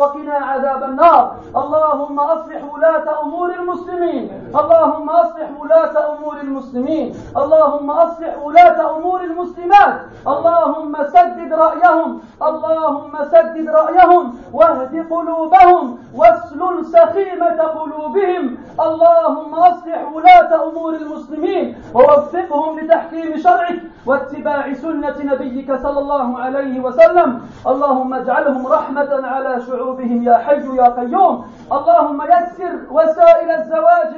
وقنا 0.00 0.34
عذاب 0.34 0.82
النار. 0.82 1.36
اللهم 1.56 2.20
أصلح 2.20 2.74
ولاة 2.74 3.22
أمور 3.22 3.50
المسلمين. 3.50 4.50
اللهم 4.60 5.10
أصلح 5.10 5.48
ولاة 5.60 5.94
أمور 6.14 6.35
المسلمين. 6.40 7.14
اللهم 7.36 7.90
أصلح 7.90 8.38
ولاة 8.42 8.96
أمور 8.96 9.20
المسلمات. 9.20 10.00
اللهم 10.26 10.94
سدد 11.04 11.52
رأيهم. 11.52 12.20
اللهم 12.42 13.12
سدد 13.24 13.68
رأيهم. 13.70 14.34
واهد 14.52 15.06
قلوبهم. 15.10 15.98
واسلل 16.14 16.84
سخيمة 16.86 17.60
قلوبهم. 17.62 18.56
اللهم 18.80 19.54
أصلح 19.54 20.12
ولاة 20.14 20.68
أمور 20.68 20.94
المسلمين. 20.94 21.74
ووفقهم 21.94 22.80
لتحكيم 22.80 23.36
شرعك 23.36 23.80
واتباع 24.06 24.72
سنة 24.72 25.16
نبيك 25.20 25.74
صلى 25.82 25.98
الله 25.98 26.38
عليه 26.38 26.80
وسلم. 26.80 27.40
اللهم 27.66 28.14
اجعلهم 28.14 28.66
رحمة 28.66 29.26
على 29.26 29.60
شعوبهم 29.60 30.22
يا 30.22 30.36
حي 30.36 30.76
يا 30.76 30.88
قيوم. 30.88 31.44
اللهم 31.72 32.22
يسر 32.22 32.74
وسائل 32.90 33.50
الزواج 33.50 34.14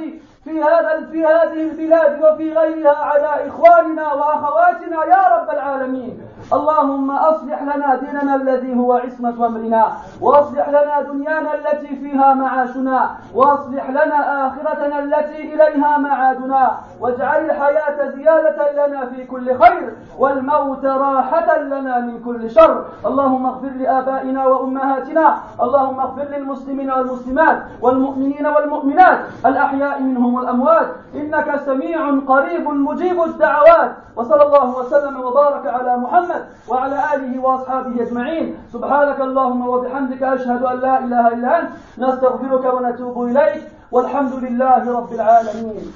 في 0.48 0.62
هذا 0.62 1.06
في 1.12 1.26
هذه 1.26 1.70
البلاد 1.70 2.22
وفي 2.22 2.52
غيرها 2.52 2.96
على 2.96 3.48
إخواننا 3.48 4.12
وأخواتنا 4.12 5.04
يا 5.04 5.36
رب 5.36 5.50
العالمين. 5.50 6.20
اللهم 6.52 7.10
أصلح 7.10 7.62
لنا 7.62 7.94
ديننا 7.94 8.34
الذي 8.34 8.76
هو 8.76 8.92
عصمة 8.92 9.46
أمرنا 9.46 9.92
وأصلح 10.20 10.68
لنا 10.68 11.02
دنيانا 11.02 11.54
التي 11.54 11.96
فيها 11.96 12.34
معاشنا 12.34 13.10
وأصلح 13.34 13.90
لنا 13.90 14.46
آخرتنا 14.46 14.98
التي 14.98 15.54
إليها 15.54 15.98
معادنا 15.98 16.70
واجعل 17.00 17.44
الحياة 17.44 18.10
زيادة 18.10 18.86
لنا 18.86 19.06
في 19.06 19.24
كل 19.26 19.58
خير 19.58 19.96
والموت 20.18 20.84
راحة 20.84 21.58
لنا 21.58 21.98
من 22.00 22.22
كل 22.24 22.50
شر. 22.50 22.84
اللهم 23.06 23.46
اغفر 23.46 23.68
لآبائنا 23.68 24.46
وأمهاتنا 24.46 25.36
اللهم 25.62 26.00
اغفر 26.00 26.22
للمسلمين 26.22 26.90
والمسلمات 26.90 27.58
والمؤمنين 27.82 28.46
والمؤمنات 28.46 29.18
الأحياء 29.46 30.00
منهم 30.02 30.37
والاموات 30.38 30.86
إنك 31.14 31.60
سميع 31.66 32.20
قريب 32.26 32.68
مجيب 32.68 33.22
الدعوات. 33.22 33.90
وصلى 34.16 34.42
الله 34.42 34.76
وسلم 34.78 35.20
وبارك 35.20 35.66
على 35.66 35.96
محمد 35.96 36.42
وعلى 36.68 36.98
آله 37.14 37.42
وأصحابه 37.42 38.02
أجمعين. 38.02 38.56
سبحانك 38.72 39.20
اللهم 39.20 39.68
وبحمدك 39.68 40.22
أشهد 40.22 40.62
أن 40.62 40.76
لا 40.80 40.98
إله 40.98 41.28
إلا 41.28 41.58
أنت. 41.58 41.70
نستغفرك 41.98 42.64
ونتوب 42.74 43.16
إليك. 43.26 43.62
والحمد 43.92 44.34
لله 44.34 44.82
رب 44.98 45.12
العالمين. 45.12 45.92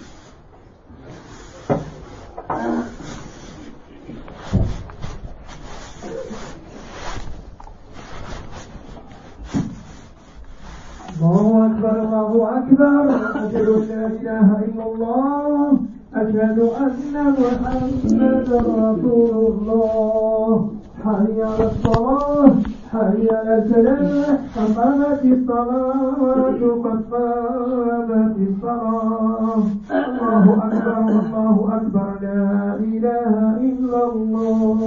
الله 11.22 11.66
أكبر 11.66 11.94
الله 12.02 12.58
أكبر. 12.58 13.04
أشهد 13.46 13.68
أن 13.68 13.82
لا 13.88 14.06
إله 14.06 14.48
إلا 14.66 14.84
الله. 14.90 15.78
أشهد 16.14 16.58
أن 16.58 17.14
محمدا 17.38 18.58
رسول 18.58 19.34
الله. 19.52 20.70
حي 21.04 21.42
على 21.42 21.64
الصلاة 21.70 22.52
حي 22.92 23.22
على 23.30 23.52
الفلاح 23.58 24.38
قامت 24.76 25.22
الصلاة 25.24 26.60
قد 26.84 27.00
قامت 27.12 28.36
الصلاة. 28.48 29.62
الله 29.90 30.44
أكبر 30.66 30.98
الله 31.22 31.56
أكبر. 31.76 32.10
لا 32.22 32.74
إله 32.78 33.34
إلا 33.68 34.00
الله. 34.12 34.78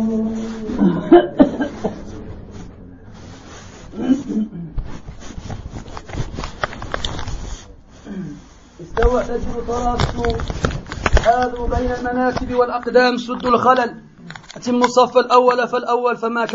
أجر 9.00 9.62
تراصوا 9.68 10.38
حاذوا 11.26 11.68
بين 11.68 11.92
المناكب 11.92 12.54
والأقدام 12.56 13.18
سدوا 13.18 13.50
الخلل. 13.50 14.02
أتموا 14.56 14.86
الصف 14.86 15.18
الأول 15.18 15.68
فالأول 15.68 16.18
فما 16.18 16.46
كان 16.46 16.55